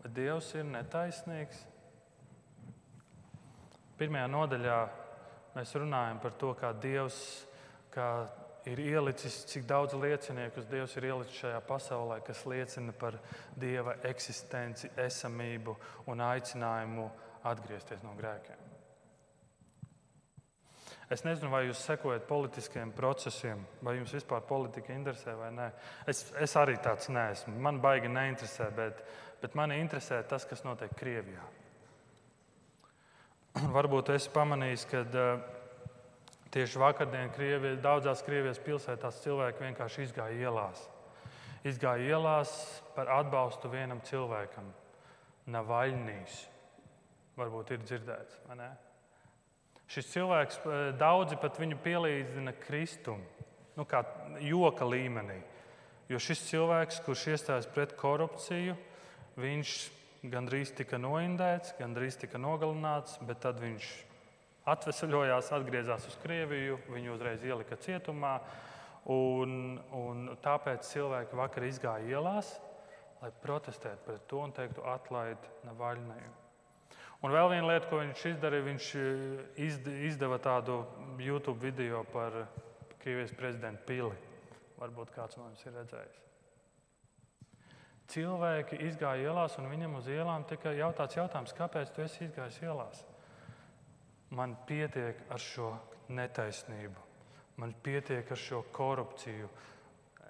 Vai 0.02 0.12
Dievs 0.18 0.50
ir 0.58 0.66
netaisnīgs? 0.66 1.62
Pirmajā 4.02 4.26
nodaļā 4.34 4.80
mēs 5.54 5.78
runājam 5.78 6.26
par 6.26 6.34
to, 6.42 6.56
kā 6.58 6.74
Dievs 6.74 7.20
kā 7.94 8.10
ir 8.70 8.82
ielicis, 8.82 9.44
cik 9.50 9.68
daudz 9.70 9.94
lieciniekus 10.00 10.68
Dievs 10.70 10.96
ir 10.98 11.10
ielicis 11.12 11.42
šajā 11.44 11.62
pasaulē, 11.68 12.20
kas 12.26 12.46
liecina 12.50 12.94
par 12.98 13.20
Dieva 13.60 13.98
eksistenci, 14.10 14.90
esamību 15.06 15.76
un 16.12 16.24
aicinājumu 16.26 17.10
atgriezties 17.46 18.02
no 18.04 18.16
grēkiem. 18.18 18.66
Es 21.14 21.22
nezinu, 21.22 21.52
vai 21.54 21.68
jūs 21.68 21.84
sekojat 21.86 22.24
politiskiem 22.26 22.90
procesiem, 22.98 23.60
vai 23.86 24.00
jums 24.00 24.14
vispār 24.16 24.42
politika 24.50 24.94
interesē 24.94 25.36
vai 25.38 25.52
nē. 25.54 25.68
Es, 26.10 26.24
es 26.42 26.56
arī 26.58 26.80
tāds 26.82 27.12
neesmu. 27.14 27.54
Man 27.62 27.78
baigi 27.84 28.10
neinteresē, 28.10 28.72
bet, 28.74 29.04
bet 29.44 29.54
mani 29.58 29.78
interesē 29.84 30.24
tas, 30.26 30.48
kas 30.50 30.66
notiek 30.66 30.96
Krievijā. 30.98 31.46
Varbūt 33.78 34.10
esmu 34.16 34.34
pamanījis, 34.34 34.88
ka 34.90 35.04
uh, 35.06 35.46
Tieši 36.56 36.80
vakardien 36.80 37.34
Krievijā, 37.36 37.76
daudzās 37.84 38.22
Krievijas 38.24 38.62
pilsētās 38.64 39.18
cilvēki 39.26 39.66
vienkārši 39.66 40.06
izgāja 40.06 40.48
ielās. 40.48 40.86
Izgāja 41.68 42.16
ielās 42.16 42.54
par 42.96 43.12
atbalstu 43.12 43.68
vienam 43.74 44.00
cilvēkam, 44.08 44.70
Navaļnijas. 45.52 46.38
Varbūt 47.36 47.76
ir 47.76 47.84
dzirdēts, 47.84 48.40
vai 48.48 48.56
ne? 48.62 48.70
Šis 49.92 50.08
cilvēks, 50.14 50.62
eh, 50.64 50.86
daudzi 50.96 51.36
pat 51.44 51.60
viņu 51.60 51.82
pielīdzina 51.84 52.56
Kristum, 52.64 53.20
nu, 53.76 53.84
kā 53.84 54.06
joka 54.40 54.88
līmenī. 54.88 55.42
Jo 56.08 56.24
šis 56.24 56.48
cilvēks, 56.54 57.04
kurš 57.04 57.28
iestājas 57.36 57.68
pret 57.68 57.98
korupciju, 58.00 58.78
viņš 59.36 59.78
gandrīz 60.32 60.72
tika 60.72 60.98
noindēts, 60.98 61.76
gandrīz 61.78 62.16
tika 62.16 62.40
nogalināts, 62.40 63.20
bet 63.28 63.44
tad 63.44 63.60
viņš 63.60 64.15
atvesaļojās, 64.70 65.52
atgriezās 65.56 66.08
uz 66.10 66.16
Krieviju, 66.24 66.80
viņu 66.90 67.14
uzreiz 67.16 67.44
ielika 67.46 67.78
cietumā. 67.82 68.40
Un, 69.14 69.78
un 69.94 70.32
tāpēc 70.42 70.88
cilvēki 70.90 71.38
vakar 71.38 71.68
izgāja 71.68 72.18
ielās, 72.18 72.56
lai 73.22 73.30
protestētu 73.44 74.02
pret 74.08 74.26
to 74.30 74.42
un 74.42 74.54
teiktu, 74.56 74.82
atlaid 74.90 75.46
Navaļniju. 75.68 76.34
Un 77.26 77.34
vēl 77.34 77.52
viena 77.54 77.70
lieta, 77.70 77.88
ko 77.90 78.02
viņš 78.02 78.26
izdarīja, 78.34 78.66
viņš 78.66 78.90
eh, 79.02 79.80
izdeva 80.10 80.42
tādu 80.42 80.82
YouTube 81.22 81.62
video 81.62 82.04
par 82.12 82.44
Krievijas 83.02 83.34
prezidentu 83.38 83.86
Pili. 83.86 84.18
Varbūt 84.82 85.14
kāds 85.16 85.38
no 85.38 85.48
jums 85.48 85.66
ir 85.66 85.78
redzējis. 85.78 86.22
Cilvēki 88.12 88.82
izgāja 88.86 89.32
ielās, 89.32 89.56
un 89.58 89.70
viņam 89.72 89.98
uz 90.02 90.10
ielām 90.14 90.46
tika 90.50 90.74
jautāts 90.78 91.18
jautājums, 91.18 91.54
kāpēc 91.58 91.94
tu 91.94 92.04
esi 92.06 92.26
izgājis 92.28 92.62
ielās? 92.66 93.06
Man 94.36 94.58
pietiek 94.68 95.22
ar 95.32 95.40
šo 95.40 95.70
netaisnību, 96.12 97.06
man 97.62 97.72
pietiek 97.84 98.32
ar 98.32 98.40
šo 98.40 98.66
korupciju. 98.76 99.48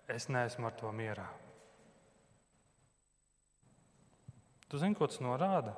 Es 0.05 0.27
neesmu 0.29 0.69
ar 0.69 0.75
to 0.77 0.91
mierā. 0.93 1.25
Tu 4.69 4.77
zini, 4.77 4.93
ko 4.97 5.07
tas 5.09 5.21
norāda? 5.23 5.73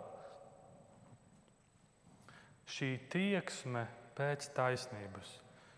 Šī 2.68 2.98
tieksme 3.12 3.86
pēc 4.18 4.50
taisnības, 4.58 5.32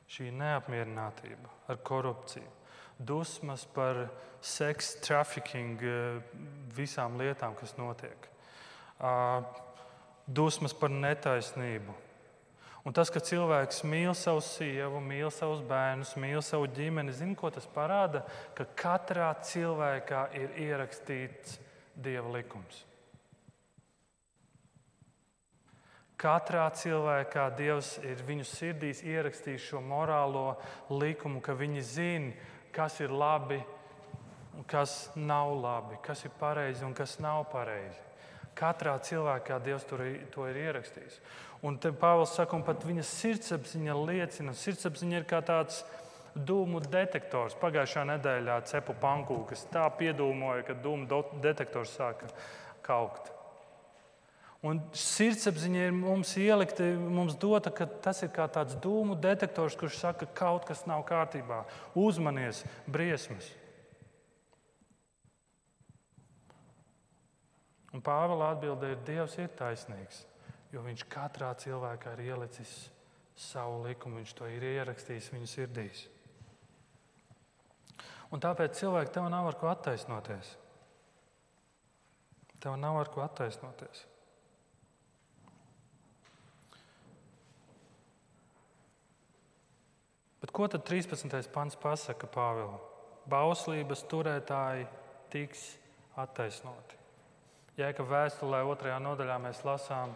šī 0.10 0.32
neapmierinātība 0.34 1.54
ar 1.70 1.78
korupciju, 1.86 2.50
dusmas 2.98 3.68
par 3.76 4.08
seksu, 4.42 4.98
trafficking, 5.06 5.82
visām 6.74 7.18
lietām, 7.22 7.54
kas 7.60 7.76
notiek, 7.78 8.30
dusmas 10.26 10.74
par 10.74 10.94
netaisnību, 10.94 11.94
Un 12.88 12.96
tas, 12.96 13.12
ka 13.12 13.20
cilvēks 13.20 13.82
mīl 13.84 14.14
savu 14.16 14.40
sievu, 14.46 15.02
mīl 15.04 15.28
savus 15.36 15.60
bērnus, 15.68 16.16
mīl 16.20 16.40
savu 16.46 16.70
ģimeni, 16.72 17.12
zina, 17.16 17.36
ko 17.38 17.52
tas 17.52 17.68
parāda? 17.68 18.24
Ka 18.56 18.66
katrā 18.80 19.34
cilvēkā 19.44 20.30
ir 20.40 20.56
ierakstīts 20.70 21.60
Dieva 22.00 22.32
likums. 22.32 22.86
Katrā 26.20 26.66
cilvēkā 26.76 27.46
Dievs 27.56 27.94
ir 28.04 28.24
viņu 28.28 28.48
sirdīs 28.48 29.04
ierakstījis 29.08 29.70
šo 29.72 29.84
morālo 29.84 30.54
likumu, 30.92 31.40
ka 31.44 31.56
viņi 31.56 31.84
zina, 31.84 32.34
kas 32.76 33.00
ir 33.04 33.12
labi 33.12 33.60
un 34.56 34.68
kas 34.68 35.10
nav 35.16 35.54
labi, 35.60 36.00
kas 36.04 36.26
ir 36.28 36.36
pareizi 36.40 36.84
un 36.88 36.96
kas 36.96 37.20
nav 37.24 37.46
pareizi. 37.52 38.09
Katrā 38.60 38.98
cilvēkā 39.04 39.62
Dievs 39.64 39.88
to 39.88 40.00
ir 40.50 40.60
ierakstījis. 40.66 41.20
Un 41.64 41.80
te 41.80 41.92
Pāvils 41.96 42.36
saka, 42.36 42.56
un 42.56 42.64
pat 42.68 42.84
viņa 42.88 43.04
sirdsapziņa 43.08 43.96
liecina, 44.00 44.54
sirdsapziņa 44.56 45.20
ir 45.20 45.28
kā 45.28 45.42
tāds 45.44 45.82
dūmu 46.36 46.82
detektors. 46.88 47.58
Pagājušā 47.60 48.06
nedēļā 48.14 48.60
cepu 48.70 48.96
pankūkas 49.02 49.66
tā 49.74 49.88
piedūmoja, 50.00 50.64
ka 50.68 50.78
dūmu 50.84 51.24
detektors 51.44 51.96
sāka 52.00 52.32
kaukt. 52.86 53.32
Un 54.60 54.82
sirdsapziņa 54.92 55.86
ir 55.88 55.94
mums 55.96 56.34
ielikta, 56.40 56.84
mums 57.00 57.38
dota, 57.40 57.72
ka 57.72 57.88
tas 58.04 58.20
ir 58.26 58.32
kā 58.36 58.48
tāds 58.52 58.76
dūmu 58.84 59.16
detektors, 59.24 59.78
kurš 59.80 60.02
saka, 60.02 60.28
ka 60.28 60.44
kaut 60.44 60.68
kas 60.68 60.84
nav 60.88 61.06
kārtībā. 61.08 61.64
Uzmanies, 61.96 62.66
briesmas! 62.88 63.48
Un 67.94 68.04
Pāvila 68.06 68.52
atbilde 68.54 68.94
ir, 68.94 69.00
Dievs 69.08 69.40
ir 69.42 69.50
taisnīgs 69.58 70.26
jo 70.74 70.84
viņš 70.86 71.06
katrā 71.10 71.50
cilvēkā 71.58 72.14
ir 72.18 72.30
ielicis 72.30 72.74
savu 73.40 73.82
likumu, 73.86 74.20
viņš 74.20 74.34
to 74.38 74.50
ir 74.52 74.66
ierakstījis 74.76 75.32
viņu 75.34 75.50
sirdīs. 75.50 76.06
Un 78.30 78.42
tāpēc 78.44 78.78
cilvēki 78.78 79.16
tev 79.16 79.30
nav 79.32 79.48
ar 79.50 79.58
ko 79.58 79.72
attaisnoties. 79.72 80.54
Tev 82.62 82.76
nav 82.78 83.00
ar 83.00 83.10
ko 83.10 83.24
attaisnoties. 83.24 84.04
Bet 90.40 90.54
ko 90.56 90.70
tad 90.72 90.86
13. 90.88 91.50
pants 91.52 91.80
pasaka 91.80 92.30
Pāvilam? 92.30 92.78
Bauslības 93.30 94.06
turētāji 94.10 94.88
tiks 95.34 95.66
attaisnoti. 96.18 96.99
Jēkab 97.80 98.10
vēstulē 98.12 98.60
otrajā 98.68 98.98
nodaļā 99.00 99.38
mēs 99.40 99.64
lasām, 99.64 100.12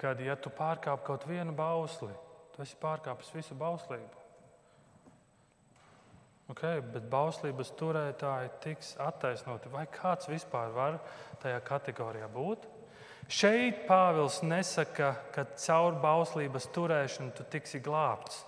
ka 0.00 0.14
ja 0.24 0.36
tu 0.40 0.52
pārkāp 0.54 1.04
kaut 1.04 1.26
vienu 1.28 1.52
bausli, 1.56 2.12
tu 2.54 2.62
esi 2.64 2.78
pārkāpis 2.80 3.32
visu 3.34 3.56
bauslību. 3.58 4.22
Okay, 6.52 6.82
bet 6.92 7.06
bauslības 7.08 7.70
turētāji 7.78 8.50
tiks 8.60 8.90
attaisnoti. 9.00 9.70
Vai 9.72 9.86
kāds 9.88 10.28
vispār 10.28 10.74
var 10.74 10.98
tajā 11.40 11.62
kategorijā 11.64 12.28
būt? 12.32 12.66
Šeit 13.32 13.86
Pāvils 13.88 14.42
nesaka, 14.44 15.14
ka 15.32 15.46
caur 15.56 15.96
bauslības 16.02 16.68
turēšanu 16.76 17.32
tu 17.36 17.46
tiksi 17.48 17.80
glābts. 17.80 18.42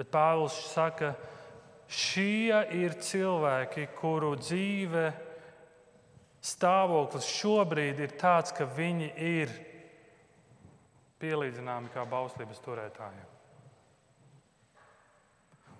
Bet 0.00 0.08
Pāvils 0.12 0.56
saka, 0.72 1.12
šie 1.88 2.64
ir 2.80 2.96
cilvēki, 2.96 3.90
kuru 4.00 4.32
dzīve 4.40 5.10
stāvoklis 6.46 7.26
šobrīd 7.40 8.00
ir 8.04 8.14
tāds, 8.20 8.54
ka 8.54 8.68
viņi 8.70 9.10
ir 9.18 9.52
pielīdzināmi 11.22 11.90
kā 11.94 12.04
bauslības 12.08 12.60
turētājiem. 12.64 13.32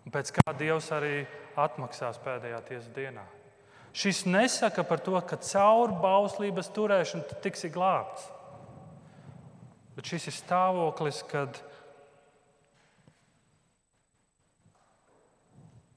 Un 0.07 0.15
pēc 0.15 0.31
kā 0.37 0.55
Dievs 0.55 0.89
arī 0.95 1.25
atmaksās 1.59 2.19
pēdējā 2.23 2.61
tiesas 2.69 2.93
dienā. 2.95 3.25
Šis 3.97 4.25
nesaka 4.29 4.85
par 4.87 5.01
to, 5.01 5.17
ka 5.25 5.39
caur 5.41 5.95
bauslības 6.03 6.69
turēšanu 6.77 7.27
tu 7.31 7.39
tiksi 7.47 7.71
glābts. 7.73 8.29
Bet 9.97 10.11
šis 10.11 10.29
ir 10.29 10.37
stāvoklis, 10.37 11.23
kad 11.31 11.57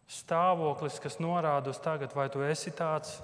stāvoklis, 0.09 1.01
kas 1.03 1.19
norāda 1.19 1.73
uz 1.73 1.81
tagad, 1.83 2.15
vai 2.15 2.29
tu 2.31 2.41
esi 2.47 2.71
tāds 2.71 3.17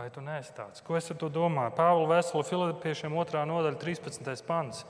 Vai 0.00 0.06
tu 0.08 0.22
neesi 0.24 0.54
tāds? 0.56 0.80
Ko 0.80 0.94
es 0.96 1.10
ar 1.12 1.18
to 1.20 1.28
domāju? 1.28 1.74
Pāvila 1.76 2.06
vēstule 2.14 2.40
Filipiešiem 2.48 3.12
2. 3.12 3.40
nodaļa, 3.50 3.76
13. 3.82 4.30
pants. 4.48 4.86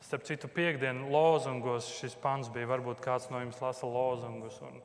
Starp 0.00 0.22
citu, 0.24 0.48
piekdienas 0.48 1.10
lozungos 1.12 1.90
šis 1.98 2.14
pants 2.22 2.48
bija. 2.54 2.70
Varbūt 2.70 3.02
kāds 3.04 3.26
no 3.28 3.42
jums 3.42 3.58
lasa 3.60 3.84
lozungus. 3.84 4.56
Un, 4.64 4.78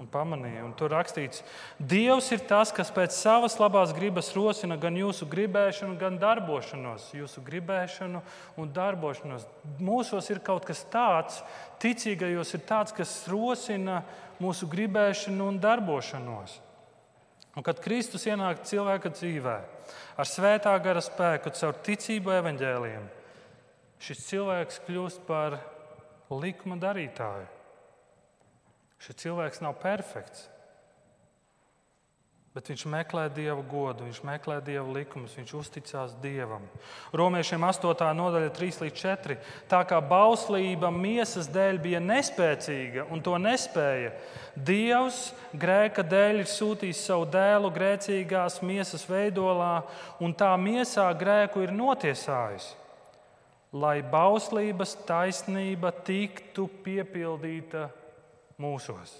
un 0.00 0.08
pamanīja. 0.08 0.62
Un 0.64 0.72
tur 0.80 0.94
rakstīts, 0.94 1.42
Dievs 1.76 2.30
ir 2.32 2.40
tas, 2.48 2.72
kas 2.72 2.88
pēc 2.96 3.12
savas 3.18 3.58
labās 3.60 3.92
gribas 3.92 4.32
rosina 4.32 4.80
gan 4.80 4.96
jūsu 4.96 5.28
gribēšanu, 5.28 5.98
gan 6.00 6.16
darbošanos. 6.22 7.10
Jūsu 7.20 7.44
gribēšanu 7.44 8.24
un 8.64 8.72
darbošanos. 8.80 9.44
Mūsos 9.76 10.32
ir 10.32 10.40
kaut 10.48 10.64
kas 10.72 10.80
tāds, 10.88 11.42
ticīgajos 11.84 12.56
ir 12.56 12.64
tāds, 12.64 12.96
kas 12.96 13.14
rosina 13.28 14.00
mūsu 14.40 14.72
gribēšanu 14.72 15.52
un 15.52 15.60
darbošanos. 15.60 16.62
Un 17.60 17.64
kad 17.66 17.76
Kristus 17.84 18.22
ienāk 18.24 18.62
cilvēka 18.64 19.10
dzīvē 19.12 19.54
ar 20.16 20.28
svētā 20.28 20.72
gara 20.80 21.02
spēku, 21.04 21.50
caur 21.52 21.76
ticību 21.84 22.32
evaņģēliem, 22.38 23.02
šis 24.00 24.22
cilvēks 24.30 24.78
kļūst 24.86 25.26
par 25.26 25.58
likuma 26.32 26.78
darītāju. 26.80 27.44
Šis 29.04 29.20
cilvēks 29.26 29.60
nav 29.60 29.76
perfekts. 29.82 30.46
Bet 32.50 32.66
viņš 32.66 32.82
meklē 32.90 33.28
dieva 33.30 33.62
godu, 33.62 34.08
viņš 34.08 34.24
meklē 34.26 34.56
dieva 34.66 34.82
likumus, 34.90 35.36
viņš 35.38 35.52
uzticās 35.54 36.16
dievam. 36.18 36.64
Romiešiem 37.14 37.62
8. 37.62 38.08
nodaļa, 38.18 38.50
3 38.56 38.80
līdz 38.82 38.96
4. 38.98 39.36
Tā 39.70 39.84
kā 39.86 40.00
bauslība 40.02 40.90
miesas 40.90 41.46
dēļ 41.46 41.78
bija 41.84 42.00
nespēcīga 42.02 43.06
un 43.14 43.22
to 43.22 43.36
nespēja, 43.38 44.10
Dievs 44.58 45.30
grēka 45.54 46.02
dēļ 46.02 46.42
ir 46.42 46.48
sūtījis 46.50 47.04
savu 47.06 47.28
dēlu 47.30 47.70
grēcīgās 47.72 48.58
miesas 48.66 49.06
veidolā, 49.08 49.84
un 50.20 50.34
tā 50.34 50.50
miesā 50.58 51.06
grēku 51.16 51.62
ir 51.62 51.72
notiesājis, 51.74 52.72
lai 53.72 54.00
bauslības 54.02 54.96
taisnība 55.06 55.92
tiktu 56.06 56.66
piepildīta 56.84 57.86
mūsos, 58.60 59.14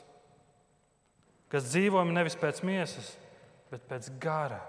kas 1.50 1.66
dzīvojam 1.72 2.12
nevis 2.14 2.38
pēc 2.38 2.62
miesas, 2.66 3.14
bet 3.70 3.86
pēc 3.90 4.10
gara. 4.22 4.60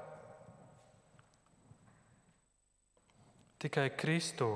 Tikai 3.62 3.92
Kristū 3.94 4.50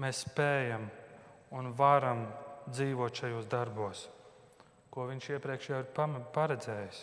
mēs 0.00 0.24
spējam 0.24 0.88
un 1.52 1.72
varam 1.76 2.24
dzīvot 2.72 3.22
šajos 3.22 3.48
darbos, 3.52 4.06
ko 4.92 5.06
Viņš 5.10 5.28
iepriekš 5.34 5.68
jau 5.68 5.82
ir 5.82 5.90
paredzējis. 6.32 7.02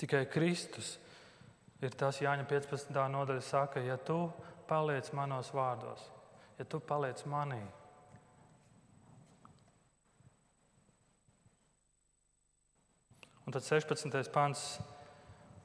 Tikai 0.00 0.24
Kristus 0.32 0.96
ir 1.84 1.94
tas, 1.98 2.20
Jāņa 2.22 2.46
15. 2.48 2.96
nodaļa 3.12 3.44
saka, 3.44 3.80
ja 3.84 3.96
tu 3.96 4.24
paliec 4.68 5.12
manos 5.12 5.52
vārdos, 5.54 6.08
ja 6.58 6.64
tu 6.64 6.80
paliec 6.80 7.22
manī, 7.28 7.60
Un 13.42 13.50
tad 13.50 13.64
16. 13.66 14.30
pants. 14.30 14.60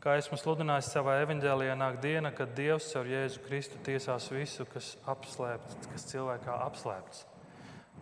Kā 0.02 0.16
esmu 0.18 0.38
sludinājis 0.40 0.90
savā 0.94 1.20
evanģēlijā, 1.22 1.76
nāk 1.78 2.00
diena, 2.02 2.32
kad 2.34 2.56
Dievs 2.58 2.88
caur 2.94 3.06
Jēzu 3.10 3.42
Kristu 3.46 3.78
tiesās 3.86 4.30
visu, 4.34 4.66
kas 4.70 4.96
apslēpts, 5.10 5.90
kas 5.92 6.06
cilvēkā 6.10 6.58
apslēpts. 6.68 7.24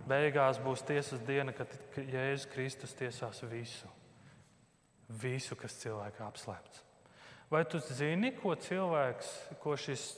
Beigās 0.07 0.59
būs 0.63 0.84
tiesas 0.88 1.23
diena, 1.28 1.51
kad 1.55 1.71
Jēzus 1.97 2.47
Kristus 2.53 2.95
tiesās 2.95 3.41
visu. 3.51 3.91
Visu, 5.09 5.57
kas 5.59 5.76
cilvēkā 5.84 6.23
apslēpts. 6.28 6.84
Vai 7.51 7.65
tu 7.67 7.80
zini, 7.84 8.32
ko 8.36 8.55
cilvēks, 8.55 9.32
ko 9.63 9.76
šis 9.80 10.13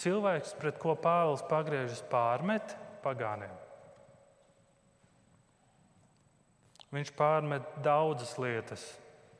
cilvēks, 0.00 0.56
pret 0.60 0.80
ko 0.80 0.96
Pāvils 0.96 1.44
pagriežas, 1.52 2.00
pārmet 2.12 2.76
pagāniem? 3.04 3.69
Viņš 6.90 7.12
pārmet 7.14 7.66
daudzas 7.84 8.32
lietas 8.42 8.84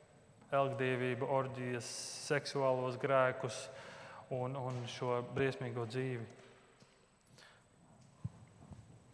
-elgdevību, 0.59 1.27
orģijas, 1.27 1.87
seksuālos 2.27 2.95
grēkus 2.99 3.57
un, 4.31 4.55
un 4.55 4.77
šo 4.87 5.19
briesmīgo 5.35 5.83
dzīvi. 5.87 6.23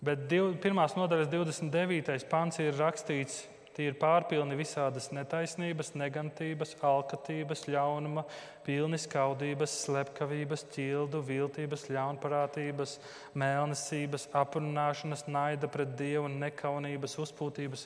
Bet 0.08 0.28
div, 0.30 0.52
pirmās 0.62 0.94
nodaļas 0.94 1.32
29. 1.34 2.28
pants 2.30 2.60
ir 2.62 2.78
rakstīts, 2.78 3.48
Tie 3.78 3.92
ir 3.92 3.98
pārpilni 4.02 4.56
visādas 4.58 5.12
netaisnības, 5.14 5.92
negantības, 6.02 6.72
alkatības, 6.82 7.68
ļaunuma, 7.70 8.24
pilni 8.66 8.98
skaudības, 8.98 9.76
slepkavības, 9.84 10.64
ķildu, 10.74 11.20
viltības, 11.28 11.84
ļaunprātības, 11.94 12.96
mēlnesības, 13.38 14.26
aprunāšanas, 14.40 15.28
naida 15.30 15.70
pret 15.70 15.92
dievu, 16.00 16.26
nekaunības, 16.42 17.20
uzpūtības. 17.22 17.86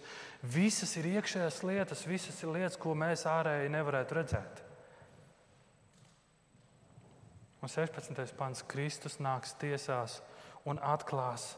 Visas 0.54 0.96
ir 1.02 1.10
iekšējās 1.18 1.58
lietas, 1.68 2.06
visas 2.08 2.40
ir 2.40 2.54
lietas, 2.56 2.78
ko 2.80 2.96
mēs 2.96 3.26
ārēji 3.28 3.74
nevarētu 3.76 4.16
redzēt. 4.16 4.62
Un 7.60 7.70
16. 7.70 8.32
pants 8.40 8.64
Kristus 8.64 9.20
nāks 9.20 9.52
tiesās 9.60 10.22
un 10.64 10.80
atklās 10.80 11.52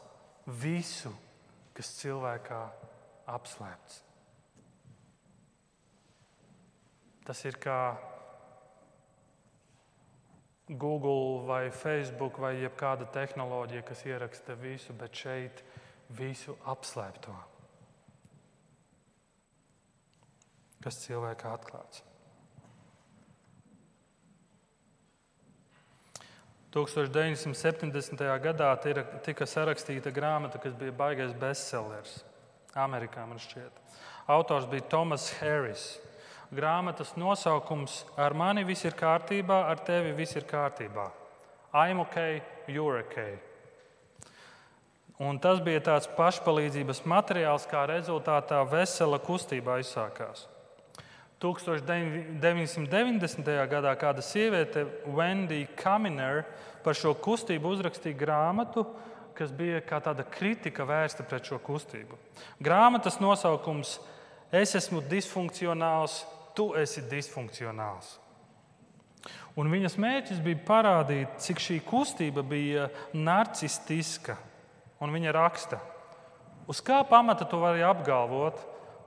visu, 0.66 1.14
kas 1.78 1.94
cilvēkā 2.02 2.64
apslēpts. 3.38 4.03
Tas 7.24 7.40
ir 7.48 7.56
kā 7.64 7.96
Google 10.68 11.46
vai 11.48 11.72
Facebook 11.72 12.40
vai 12.40 12.56
jebkāda 12.60 13.08
tehnoloģija, 13.16 13.84
kas 13.88 14.06
ieraksta 14.08 14.56
visu, 14.60 14.96
bet 15.00 15.16
šeit 15.16 15.64
visu 16.18 16.56
apslēpto. 16.68 17.36
Kas 20.84 21.00
cilvēkā 21.06 21.54
atklāts? 21.56 22.04
1970. 26.74 28.24
gadā 28.42 28.72
tika 29.24 29.46
sarakstīta 29.46 30.12
grāmata, 30.12 30.58
kas 30.58 30.74
bija 30.74 30.92
baigais 30.92 31.36
bestsellers. 31.38 32.24
Amerikā. 32.74 33.28
Autors 34.26 34.66
bija 34.66 34.82
Tomas 34.90 35.28
Harris 35.38 36.00
grāmatas 36.56 37.16
nosaukums 37.20 38.06
Ar 38.18 38.34
mani 38.38 38.64
viss 38.68 38.86
ir 38.86 38.94
kārtībā, 38.98 39.64
ar 39.70 39.78
tevi 39.86 40.12
viss 40.18 40.36
ir 40.38 40.44
kārtībā. 40.50 41.12
I'm 41.74 42.00
ok, 42.00 42.42
you're 42.68 43.00
ok. 43.02 43.40
Un 45.24 45.40
tas 45.42 45.60
bija 45.64 45.80
tāds 45.82 46.08
pašpalīdzības 46.18 47.06
materiāls, 47.10 47.66
kā 47.70 47.86
rezultātā 47.90 48.64
vesela 48.70 49.20
kustība 49.22 49.76
aizsākās. 49.80 50.48
1990. 51.44 53.68
gadā 53.70 53.96
kāda 54.00 54.22
sieviete, 54.24 54.86
Wendy 55.06 55.68
Kaminer, 55.76 56.44
par 56.84 56.94
šo 56.96 57.14
kustību 57.14 57.70
uzrakstīja 57.76 58.18
grāmatu, 58.20 58.86
kas 59.36 59.52
bija 59.52 59.82
kā 59.82 60.00
tāda 60.04 60.24
kritika 60.30 60.84
vērsta 60.88 61.24
pret 61.28 61.46
šo 61.50 61.60
kustību. 61.60 62.18
Grāmatas 62.64 63.20
nosaukums 63.22 64.00
Es 64.54 64.76
esmu 64.78 65.00
disfunkcionāls, 65.10 66.20
tu 66.56 66.72
esi 66.80 67.04
disfunkcionāls. 67.10 68.18
Un 69.60 69.70
viņas 69.70 70.00
mērķis 70.02 70.42
bija 70.44 70.62
parādīt, 70.68 71.38
cik 71.44 71.62
šī 71.62 71.80
kustība 71.86 72.44
bija 72.46 72.90
narcistiska. 73.14 74.36
Un 75.04 75.14
viņa 75.14 75.34
raksta, 75.36 75.80
uz 76.70 76.80
kā 76.84 77.02
pamata 77.08 77.46
tu 77.50 77.60
vari 77.60 77.84
apgalvot, 77.86 78.62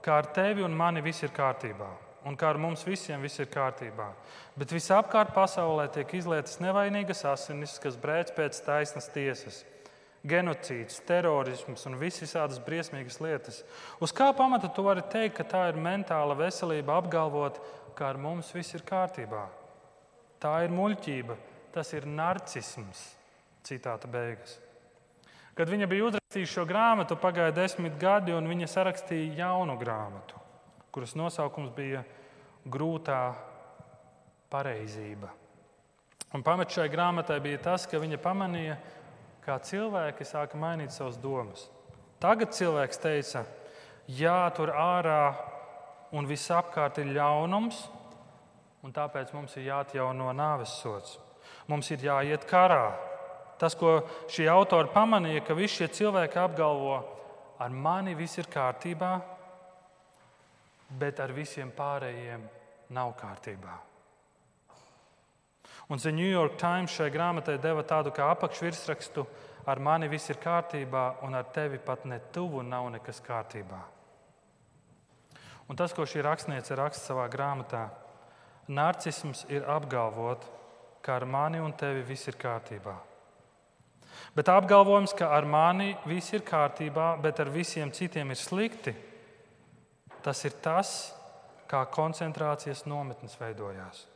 ka 0.04 0.20
ar 0.20 0.28
tevi 0.36 0.62
un 0.62 0.76
mani 0.76 1.00
viss 1.02 1.24
ir 1.24 1.32
kārtībā, 1.34 1.88
un 2.28 2.36
ka 2.38 2.50
ar 2.52 2.60
mums 2.60 2.84
visiem 2.86 3.22
viss 3.24 3.40
ir 3.40 3.48
kārtībā. 3.50 4.10
Bet 4.56 4.74
visapkārt 4.76 5.32
pasaulē 5.34 5.88
tiek 5.94 6.12
izlietas 6.18 6.60
nevainīgas 6.62 7.24
asinis, 7.32 7.78
kas 7.82 7.96
brēc 7.98 8.34
pēc 8.36 8.60
taisnas 8.66 9.08
tiesas 9.14 9.64
genocīds, 10.26 11.00
terorisms 11.06 11.86
un 11.88 11.98
visas 12.00 12.58
briesmīgas 12.66 13.20
lietas. 13.22 13.62
Uz 14.02 14.12
kā 14.12 14.32
pamata 14.36 14.68
tu 14.68 14.84
vari 14.86 15.04
teikt, 15.12 15.36
ka 15.38 15.44
tā 15.44 15.62
ir 15.70 15.80
mentāla 15.80 16.36
veselība, 16.38 16.98
apgalvot, 16.98 17.60
ka 17.96 18.10
ar 18.10 18.20
mums 18.20 18.52
viss 18.54 18.74
ir 18.74 18.84
kārtībā? 18.86 19.46
Tā 20.42 20.58
ir 20.66 20.74
muļķība, 20.74 21.36
tas 21.74 21.92
ir 21.96 22.06
narcisms. 22.06 23.12
Citāta 23.66 24.06
beigas. 24.06 24.58
Kad 25.56 25.70
viņa 25.72 25.88
bija 25.88 26.10
uzrakstījusi 26.10 26.52
šo 26.52 26.66
grāmatu, 26.68 27.16
pagāja 27.18 27.54
desmit 27.56 27.96
gadi, 27.98 28.34
un 28.36 28.46
viņa 28.46 28.68
sarakstīja 28.68 29.40
jaunu 29.40 29.78
grāmatu, 29.80 30.38
kuras 30.92 31.16
nosaukums 31.16 31.72
bija 31.74 32.04
Grūtā 32.66 33.20
pareizība. 34.50 35.30
Un 36.34 36.42
pamats 36.44 36.74
šai 36.74 36.88
grāmatai 36.90 37.38
bija 37.40 37.60
tas, 37.70 37.86
ka 37.88 38.00
viņa 38.02 38.18
pamanīja, 38.20 38.76
kā 39.46 39.58
cilvēki 39.62 40.26
sāka 40.26 40.58
mainīt 40.58 40.94
savas 40.94 41.18
domas. 41.22 41.68
Tagad 42.20 42.54
cilvēks 42.56 43.00
teica, 43.02 43.44
jā, 44.10 44.38
tur 44.56 44.72
ārā 44.74 45.34
un 46.16 46.26
visapkārt 46.26 46.98
ir 47.02 47.12
ļaunums, 47.16 47.84
un 48.82 48.94
tāpēc 48.94 49.32
mums 49.36 49.56
ir 49.58 49.70
jāatjauno 49.70 50.32
nāves 50.36 50.78
sots. 50.82 51.18
Mums 51.70 51.90
ir 51.94 52.02
jāiet 52.06 52.46
karā, 52.48 52.90
Tas, 53.56 53.72
ko 53.72 54.02
šī 54.28 54.50
autora 54.52 54.90
pamanīja, 54.92 55.40
ka 55.46 55.56
visi 55.56 55.80
šie 55.80 55.88
cilvēki 56.00 56.40
apgalvo, 56.40 56.98
ar 57.58 57.72
mani 57.72 58.12
viss 58.16 58.36
ir 58.36 58.50
kārtībā, 58.52 59.14
bet 61.00 61.20
ar 61.24 61.32
visiem 61.32 61.72
pārējiem 61.76 62.44
nav 62.96 63.14
kārtībā. 63.16 63.78
Un 65.88 65.98
The 65.98 66.10
New 66.10 66.30
York 66.30 66.56
Times 66.58 66.90
šai 66.90 67.12
grāmatai 67.14 67.60
deva 67.62 67.84
tādu 67.86 68.10
kā 68.10 68.30
apakšvirsrakstu: 68.34 69.26
Ar 69.66 69.78
mani 69.78 70.08
viss 70.08 70.30
ir 70.30 70.38
kārtībā, 70.42 71.22
un 71.26 71.34
ar 71.34 71.46
tevi 71.54 71.78
pat 71.78 72.04
ne 72.06 72.18
tuvu 72.32 72.62
nav 72.62 72.90
nekas 72.90 73.20
kārtībā. 73.22 73.80
Un 75.66 75.76
tas, 75.78 75.92
ko 75.94 76.06
šī 76.06 76.22
rakstniece 76.22 76.76
raksta 76.78 77.10
savā 77.10 77.26
grāmatā, 77.30 77.88
narcisms 78.68 79.44
ir 79.50 79.66
apgalvot, 79.66 80.46
ka 81.02 81.16
ar 81.18 81.26
mani 81.26 81.58
un 81.62 81.74
tevi 81.74 82.02
viss 82.06 82.30
ir 82.30 82.38
kārtībā. 82.38 82.94
Bet 84.34 84.48
apgalvojums, 84.48 85.14
ka 85.18 85.30
ar 85.34 85.46
mani 85.46 85.96
viss 86.06 86.34
ir 86.34 86.42
kārtībā, 86.46 87.16
bet 87.22 87.40
ar 87.42 87.50
visiem 87.50 87.90
citiem 87.90 88.30
ir 88.30 88.38
slikti, 88.40 88.94
tas 90.22 90.44
ir 90.44 90.58
tas, 90.62 91.12
kā 91.66 91.82
koncentrācijas 91.90 92.86
nometnes 92.86 93.34
veidojās. 93.40 94.06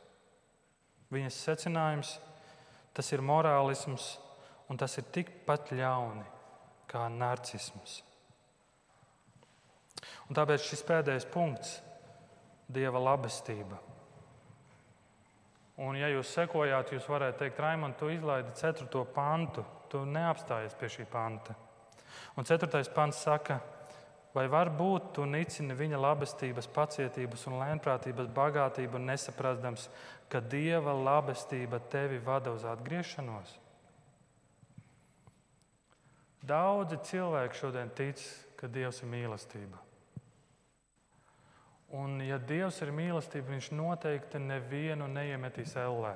Viņas 1.11 1.39
secinājums 1.45 2.15
tas 2.95 3.11
ir 3.11 3.23
morālisms, 3.23 4.15
un 4.71 4.79
tas 4.79 4.95
ir 4.99 5.07
tikpat 5.11 5.73
ļauni 5.75 6.23
kā 6.91 7.07
narcisms. 7.11 8.01
Un 10.29 10.37
tāpēc 10.37 10.63
šis 10.63 10.83
pēdējais 10.87 11.27
punkts- 11.31 11.79
dieva 12.75 12.99
labestība. 12.99 13.79
Un, 15.81 15.97
ja 15.97 16.07
jūs 16.07 16.31
sekojāt, 16.35 16.93
jūs 16.93 17.07
varētu 17.09 17.39
teikt, 17.39 17.59
Raimond, 17.59 17.97
tu 17.97 18.09
izlaidi 18.13 18.53
4. 18.55 19.05
pantu, 19.15 19.65
tu 19.89 20.05
neapstājies 20.05 20.75
pie 20.77 20.87
šī 20.87 21.05
panta. 21.09 21.55
Un 22.37 22.45
4. 22.45 22.93
pants 22.93 23.23
saka, 23.25 23.59
vai 24.33 24.47
var 24.47 24.69
būt, 24.69 25.13
tu 25.15 25.25
nicini 25.25 25.75
viņa 25.75 25.99
labestības, 25.99 26.69
pacietības 26.71 27.47
un 27.47 27.57
lēnprātības 27.59 28.29
bagātību, 28.35 29.01
nesaprastams, 29.03 29.89
ka 30.31 30.39
dieva 30.39 30.93
labestība 30.95 31.81
tevi 31.91 32.21
vada 32.23 32.53
uz 32.55 32.63
atgriešanos? 32.67 33.57
Daudzi 36.41 36.97
cilvēki 37.05 37.57
šodien 37.59 37.91
tic, 37.93 38.21
ka 38.57 38.65
Dievs 38.69 39.03
ir 39.03 39.11
mīlestība. 39.11 39.77
Un, 41.97 42.17
ja 42.25 42.39
Dievs 42.41 42.79
ir 42.81 42.93
mīlestība, 42.95 43.51
Viņš 43.53 43.69
noteikti 43.77 44.41
nevienu 44.41 45.05
neiemetīs 45.11 45.75
ellē. 45.77 46.15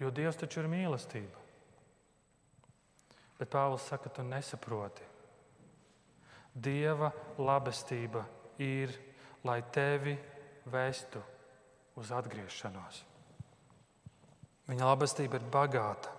Jo 0.00 0.08
Dievs 0.14 0.40
taču 0.40 0.62
ir 0.62 0.70
mīlestība. 0.72 1.44
Bet 3.36 3.52
Pāvils 3.52 3.84
saka, 3.88 4.08
tu 4.08 4.24
nesaproti. 4.24 5.04
Dieva 6.54 7.12
labestība 7.38 8.24
ir, 8.60 8.96
lai 9.44 9.60
tevi 9.72 10.16
vestu 10.72 11.20
uz 11.98 12.10
atgriešanos. 12.14 13.04
Viņa 14.70 14.86
labestība 14.86 15.40
ir 15.40 15.46
bagāta. 15.50 16.12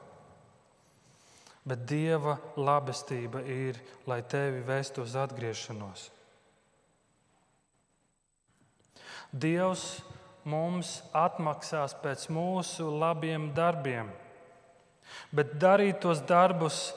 Bet 1.63 1.86
Dieva 1.88 2.36
labestība 2.57 3.43
ir, 3.45 3.78
lai 4.09 4.24
tevi 4.26 4.63
vestu 4.65 5.05
uz 5.05 5.13
atgriešanos. 5.15 6.07
Dievs 9.32 9.86
mums 10.43 10.97
atmaksās 11.15 11.93
pēc 12.01 12.26
mūsu 12.34 12.89
labiem 12.99 13.51
darbiem. 13.55 14.09
Bet 15.32 15.53
darīt 15.61 16.01
tos 16.03 16.19
darbus, 16.28 16.89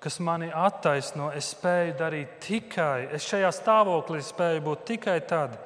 kas 0.00 0.18
mani 0.20 0.50
attaisno, 0.52 1.30
es 1.36 1.52
spēju 1.54 1.96
darīt 1.96 2.36
tikai, 2.44 3.08
es 3.16 3.24
šajā 3.28 3.50
stāvoklī 3.52 4.20
spēju 4.24 4.64
būt 4.64 4.84
tikai 4.94 5.18
tad, 5.28 5.56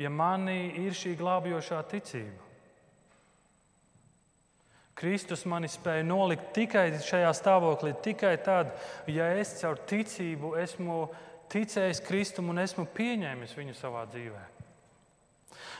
ja 0.00 0.10
manī 0.12 0.72
ir 0.80 0.96
šī 0.96 1.14
glābjošā 1.20 1.80
ticība. 1.90 2.46
Kristus 5.00 5.46
mani 5.48 5.68
spēja 5.70 6.04
nolikt 6.04 6.50
tikai 6.56 6.90
šajā 7.00 7.30
stāvoklī, 7.36 7.94
tikai 8.04 8.34
tad, 8.44 8.74
ja 9.08 9.30
es 9.40 9.54
caur 9.62 9.80
ticību 9.88 10.52
esmu 10.60 11.06
ticējis 11.50 12.02
Kristum 12.04 12.50
un 12.52 12.60
esmu 12.60 12.84
pieņēmis 12.96 13.56
viņu 13.56 13.76
savā 13.78 14.04
dzīvēm. 14.12 14.58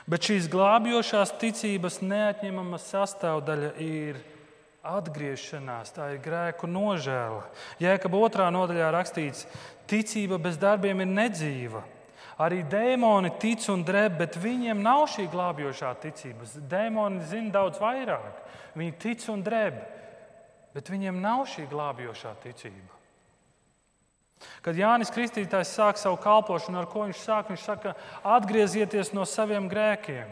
Bet 0.09 0.25
šīs 0.25 0.49
glābjošās 0.51 1.35
ticības 1.41 1.99
neatņemama 2.01 2.79
sastāvdaļa 2.81 3.71
ir 3.85 4.17
atgriešanās, 4.81 5.93
tā 5.93 6.09
ir 6.15 6.21
grēku 6.25 6.65
nožēla. 6.65 7.43
Jēkabā 7.81 8.25
otrā 8.25 8.49
nodaļā 8.53 8.89
rakstīts, 8.95 9.45
ticība 9.89 10.41
bez 10.41 10.57
darbiem 10.61 11.05
ir 11.05 11.11
nedzīva. 11.11 11.83
Arī 12.39 12.61
dēmoni 12.63 13.33
tic 13.41 13.65
un 13.73 13.83
drēb, 13.85 14.15
bet 14.21 14.37
viņiem 14.39 14.79
nav 14.83 15.03
šī 15.11 15.27
glābjošā 15.31 15.91
ticība. 16.01 16.47
Dēmoni 16.71 17.25
zina 17.27 17.51
daudz 17.57 17.81
vairāk. 17.81 18.39
Viņi 18.77 18.95
tic 19.01 19.27
un 19.33 19.43
drēb, 19.43 19.81
bet 20.75 20.89
viņiem 20.93 21.19
nav 21.21 21.43
šī 21.51 21.67
glābjošā 21.71 22.33
ticība. 22.43 22.99
Kad 24.65 24.77
Jānis 24.77 25.11
Kristītājs 25.13 25.73
sāk 25.75 25.99
savu 26.01 26.17
kalpošanu, 26.21 26.79
ar 26.81 26.87
ko 26.89 27.05
viņš 27.05 27.19
sāk, 27.21 27.51
viņš 27.51 27.65
saka, 27.65 27.93
atgriezieties 28.25 29.13
no 29.13 29.25
saviem 29.29 29.67
grēkiem. 29.69 30.29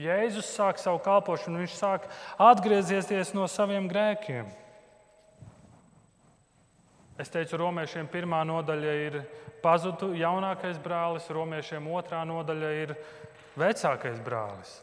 Jēzus 0.00 0.48
sāk 0.52 0.80
savu 0.80 0.98
kalpošanu, 1.04 1.62
viņš 1.62 1.76
sāk 1.78 2.08
atgriezties 2.42 3.32
no 3.36 3.46
saviem 3.48 3.86
grēkiem. 3.88 4.48
Es 7.16 7.32
teicu, 7.32 7.56
romiešiem 7.56 8.10
pirmā 8.12 8.42
nodaļa 8.44 8.96
ir 9.06 9.20
pazudu 9.62 10.10
jaunākais 10.18 10.76
brālis, 10.84 11.30
romiešiem 11.32 11.86
otrā 11.88 12.20
nodaļa 12.28 12.72
ir 12.82 12.92
vecākais 13.56 14.18
brālis. 14.24 14.74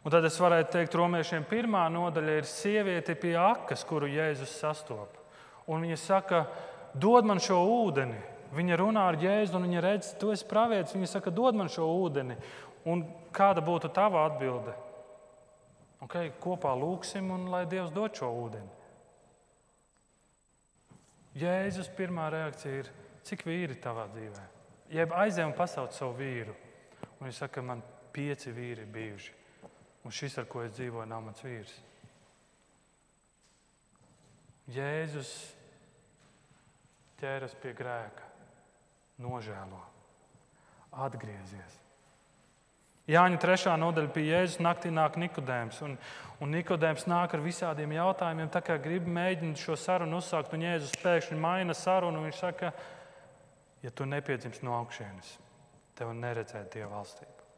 Un 0.00 0.10
tad 0.10 0.24
es 0.24 0.38
varētu 0.40 0.72
teikt, 0.74 0.96
romiešiem 0.96 1.44
pirmā 1.46 1.84
nodaļa 1.92 2.38
ir 2.40 2.48
sieviete 2.48 3.14
pie 3.20 3.36
akas, 3.38 3.84
kuru 3.86 4.08
Jēzus 4.10 4.56
sastopas. 4.62 5.20
Un 5.70 5.84
viņa 5.84 5.98
saka, 6.00 6.40
dod 6.98 7.28
man 7.28 7.38
šo 7.38 7.60
ūdeni. 7.70 8.18
Viņa 8.56 8.78
runā 8.80 9.04
ar 9.12 9.18
Jēzu, 9.20 9.54
un 9.54 9.68
viņa 9.68 9.82
redz, 9.84 10.08
tu 10.18 10.32
esi 10.34 10.48
pravietis. 10.50 10.96
Viņa 10.96 11.10
saka, 11.12 11.30
dod 11.30 11.54
man 11.54 11.70
šo 11.70 11.86
ūdeni. 12.00 12.34
Un 12.90 13.04
kāda 13.36 13.62
būtu 13.62 13.92
tava 13.94 14.24
atbilde? 14.26 14.74
Okay, 16.02 16.32
kopā 16.42 16.72
lūksim, 16.74 17.28
un 17.30 17.46
lai 17.52 17.66
Dievs 17.70 17.92
dod 17.94 18.16
šo 18.16 18.32
ūdeni. 18.40 18.79
Jēzus 21.38 21.90
pirmā 21.94 22.26
reakcija 22.32 22.80
ir, 22.82 22.88
cik 23.26 23.44
vīri 23.46 23.76
tavā 23.82 24.08
dzīvē? 24.10 24.46
Jeb 24.90 25.12
aizej 25.14 25.46
un 25.46 25.54
pasauc 25.54 25.94
savu 25.94 26.16
vīru. 26.18 26.56
Un 27.18 27.28
viņš 27.28 27.44
saka, 27.44 27.62
man 27.62 27.84
pieci 28.14 28.50
vīri 28.54 28.82
ir 28.82 28.90
bijuši. 28.90 29.36
Un 30.04 30.14
šis, 30.14 30.38
ar 30.40 30.48
ko 30.50 30.64
es 30.64 30.74
dzīvoju, 30.74 31.06
nav 31.06 31.22
mans 31.22 31.44
vīrs. 31.44 31.76
Jēzus 34.70 35.30
ķēras 37.20 37.54
pie 37.60 37.74
grēka, 37.76 38.26
nožēlo, 39.20 39.80
atgriezies. 41.04 41.79
Jāņa 43.10 43.40
trešā 43.42 43.72
nodaļa 43.80 44.12
pie 44.14 44.22
Jēzus 44.28 44.60
naktī 44.62 44.90
nāk 44.94 45.16
Nikodēms. 45.18 45.80
Un, 45.86 45.96
un 46.42 46.52
Nikodēms 46.54 47.08
nāk 47.10 47.34
ar 47.34 47.42
visādiem 47.42 47.94
jautājumiem, 47.96 48.50
tā 48.52 48.62
kā 48.62 48.76
grib 48.82 49.08
mēģināt 49.10 49.58
šo 49.58 49.74
sarunu 49.78 50.20
uzsākt. 50.20 50.54
Un 50.54 50.62
Jēzus 50.66 50.94
pēkšņi 51.02 51.38
maina 51.40 51.74
sarunu. 51.74 52.22
Viņš 52.28 52.42
saka, 52.44 52.70
ja 53.82 53.90
tu 53.90 54.06
nepiedzimsi 54.06 54.62
no 54.66 54.76
augšienes, 54.78 55.32
tev 55.98 56.12
neredzēt 56.14 56.70
Dieva 56.76 56.92
valstību. 57.00 57.48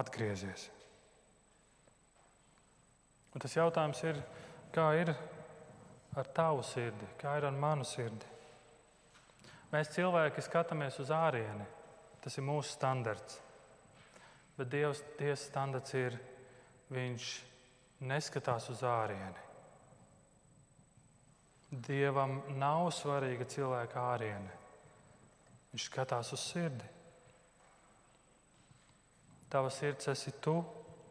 Atgriezies. 0.00 0.66
Un 3.32 3.40
tas 3.40 3.56
jautājums 3.56 4.02
ir, 4.04 4.18
kā 4.72 4.90
ir 5.00 5.14
ar 6.16 6.28
tavu 6.36 6.64
sirdi, 6.66 7.08
kā 7.20 7.38
ir 7.40 7.48
ar 7.48 7.56
manu 7.56 7.86
sirdi. 7.88 8.28
Mēs 9.72 9.94
cilvēki 9.94 10.44
skatāmies 10.44 10.98
uz 11.00 11.12
ārieni. 11.16 11.64
Tas 12.22 12.36
ir 12.38 12.44
mūsu 12.46 12.74
standarts. 12.76 13.40
Bet 14.58 14.70
Dievs 14.72 15.00
tiesas 15.16 15.48
standarts 15.48 15.94
ir, 15.96 16.18
Viņš 16.92 17.26
neskatās 18.04 18.68
uz 18.72 18.82
ārieni. 18.84 19.48
Dievam 21.72 22.42
nav 22.60 22.90
svarīga 22.92 23.46
cilvēka 23.48 24.02
āriene. 24.12 24.58
Viņš 25.72 25.86
skatās 25.88 26.34
uz 26.36 26.42
sirdi. 26.50 26.88
Tava 29.52 29.70
sirds 29.72 30.08
esi 30.12 30.34
tu, 30.44 30.58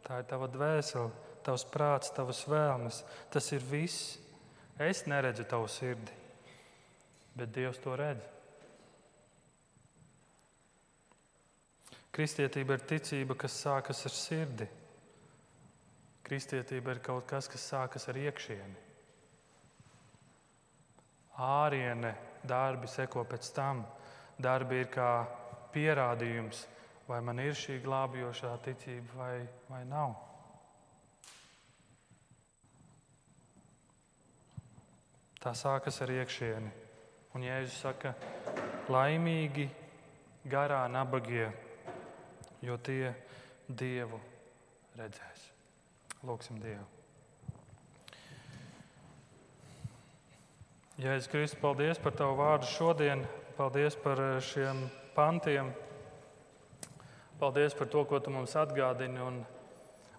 tā 0.06 0.20
ir 0.22 0.28
tava 0.30 0.46
dvēsele, 0.50 1.10
tavs 1.46 1.64
prāts, 1.66 2.12
tavas 2.14 2.44
vēlmes. 2.46 3.02
Tas 3.30 3.50
ir 3.54 3.66
viss. 3.66 4.18
Es 4.78 5.02
neredzu 5.06 5.44
tavu 5.50 5.66
sirdi, 5.70 6.14
bet 7.38 7.50
Dievs 7.54 7.82
to 7.82 7.96
redz. 7.98 8.24
Kristietība 12.12 12.76
ir 12.76 12.82
ticība, 12.84 13.36
kas 13.40 13.54
sākas 13.62 14.02
ar 14.04 14.12
sirdi. 14.12 14.66
Kristietība 16.28 16.92
ir 16.92 17.00
kaut 17.04 17.24
kas, 17.30 17.48
kas 17.48 17.64
sākas 17.72 18.04
ar 18.12 18.18
iekšieni. 18.20 18.82
Āriene 21.40 22.12
darbi 22.44 22.90
seko 22.92 23.24
pēc 23.28 23.48
tam. 23.56 23.80
Darbi 24.42 24.82
ir 24.82 24.90
kā 24.92 25.08
pierādījums, 25.72 26.66
vai 27.08 27.22
man 27.24 27.40
ir 27.40 27.56
šī 27.56 27.78
glābjošā 27.84 28.52
ticība 28.66 29.16
vai, 29.16 29.34
vai 29.70 29.82
nav. 29.88 30.14
Tā 35.42 35.56
sākas 35.58 35.98
ar 36.04 36.12
iekšieni. 36.20 36.70
Un 37.32 37.44
Jēzus 37.48 37.80
saka, 37.82 38.12
laimīgi 38.92 39.64
garā 40.52 40.84
nabagie, 40.92 41.48
jo 42.62 42.78
tie 42.78 43.12
Dievu 43.68 44.18
redzēs. 44.98 45.46
Lūksim 46.22 46.60
Dievu. 46.62 46.84
Jēzus 51.02 51.30
Kristus, 51.32 51.58
paldies 51.58 51.98
par 51.98 52.14
Tavu 52.14 52.36
vārdu 52.38 52.68
šodien. 52.70 53.24
Paldies 53.56 53.96
par 53.98 54.20
eh, 54.22 54.36
šiem 54.44 54.84
pantiem. 55.16 55.72
Paldies 57.40 57.74
par 57.74 57.90
to, 57.90 58.04
ko 58.06 58.20
Tu 58.22 58.30
mums 58.30 58.54
atgādini. 58.56 59.18
Un, 59.18 59.40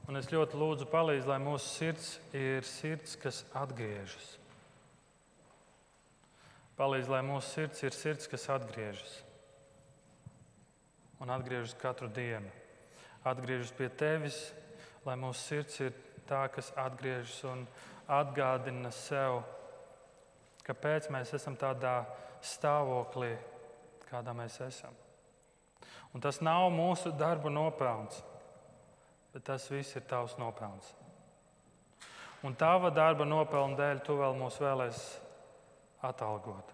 un 0.09 0.19
es 0.19 0.27
ļoti 0.33 0.59
lūdzu, 0.59 0.89
palīdzi, 0.91 1.29
lai 1.29 1.39
mūsu 1.39 1.69
sirds 1.69 2.09
ir 2.35 2.67
sirds, 2.67 3.15
kas 3.21 3.45
atgriežas. 3.55 4.33
Palīdzi, 6.75 7.13
lai 7.13 7.21
mūsu 7.23 7.53
sirds 7.53 7.85
ir 7.85 7.95
sirds, 7.95 8.27
kas 8.27 8.49
atgriežas. 8.51 9.21
Un 11.21 11.29
atgriežas 11.29 11.75
katru 11.79 12.09
dienu. 12.09 12.49
Atgriežas 13.23 13.71
pie 13.75 13.87
Tevis, 13.89 14.39
lai 15.05 15.15
mūsu 15.19 15.39
sirds 15.39 15.79
ir 15.83 15.93
tā, 16.27 16.47
kas 16.51 16.71
atgriežas 16.79 17.37
un 17.47 17.63
atgādina 18.11 18.91
sev, 18.91 19.41
kāpēc 20.67 21.09
mēs 21.13 21.33
esam 21.37 21.55
tādā 21.59 22.01
stāvoklī, 22.43 23.35
kādā 24.09 24.35
mēs 24.35 24.59
esam. 24.65 24.95
Un 26.13 26.21
tas 26.21 26.41
nav 26.45 26.67
mūsu 26.73 27.13
darba 27.17 27.49
nopelns, 27.49 28.19
bet 29.33 29.47
tas 29.47 29.65
viss 29.71 29.95
ir 29.97 30.05
tavs 30.09 30.35
nopelns. 30.37 30.91
Un 32.43 32.55
tava 32.59 32.91
darba 32.91 33.25
nopelna 33.25 33.79
dēļ 33.79 34.01
tu 34.03 34.17
vēl 34.19 34.35
mūs 34.35 34.59
vēlēsi 34.59 35.21
atalgot. 36.03 36.73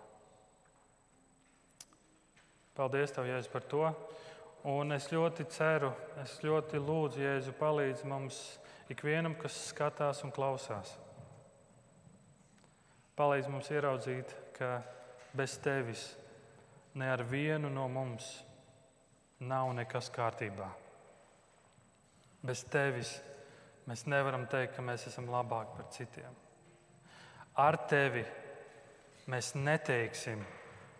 Paldies, 2.73 3.13
Tev, 3.13 3.27
Jēzus, 3.29 3.51
par 3.51 3.65
to. 3.69 3.83
Un 4.67 4.91
es 4.91 5.05
ļoti 5.07 5.45
ceru, 5.55 5.93
es 6.19 6.33
ļoti 6.43 6.81
lūdzu, 6.83 7.21
Jēzu, 7.23 7.53
palīdzi 7.55 8.07
mums 8.11 8.39
ikvienam, 8.91 9.37
kas 9.39 9.55
skatās 9.69 10.19
un 10.27 10.33
klausās. 10.35 10.97
Palīdz 13.15 13.47
mums 13.51 13.69
ieraudzīt, 13.71 14.33
ka 14.57 14.81
bez 15.35 15.55
tevis 15.63 16.03
ne 16.99 17.07
ar 17.07 17.23
vienu 17.23 17.71
no 17.71 17.87
mums 17.87 18.27
nav 19.39 19.71
nekas 19.77 20.11
kārtībā. 20.11 20.67
Bez 22.43 22.65
tevis 22.71 23.13
mēs 23.87 24.05
nevaram 24.11 24.43
teikt, 24.51 24.75
ka 24.75 24.83
mēs 24.83 25.07
esam 25.07 25.31
labāki 25.31 25.75
par 25.77 25.87
citiem. 25.95 26.35
Ar 27.59 27.79
tevi 27.87 28.25
mēs 29.31 29.53
neteiksim, 29.55 30.43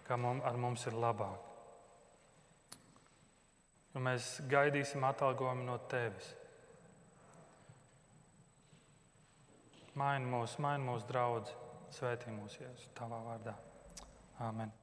ka 0.08 0.16
mums, 0.18 0.44
ar 0.48 0.56
mums 0.56 0.88
ir 0.88 0.96
labāk. 0.96 1.49
Un 3.98 4.06
mēs 4.06 4.36
gaidīsim 4.50 5.04
atalgojumu 5.08 5.66
no 5.66 5.78
tevis. 5.92 6.34
Maini 10.00 10.30
mūsu, 10.30 10.62
maini 10.64 10.86
mūsu 10.86 11.10
draugu, 11.10 11.56
svētī 11.96 12.32
mūsu 12.32 12.62
jēzus, 12.64 12.92
tavā 12.96 13.20
vārdā. 13.26 13.58
Amen. 14.46 14.79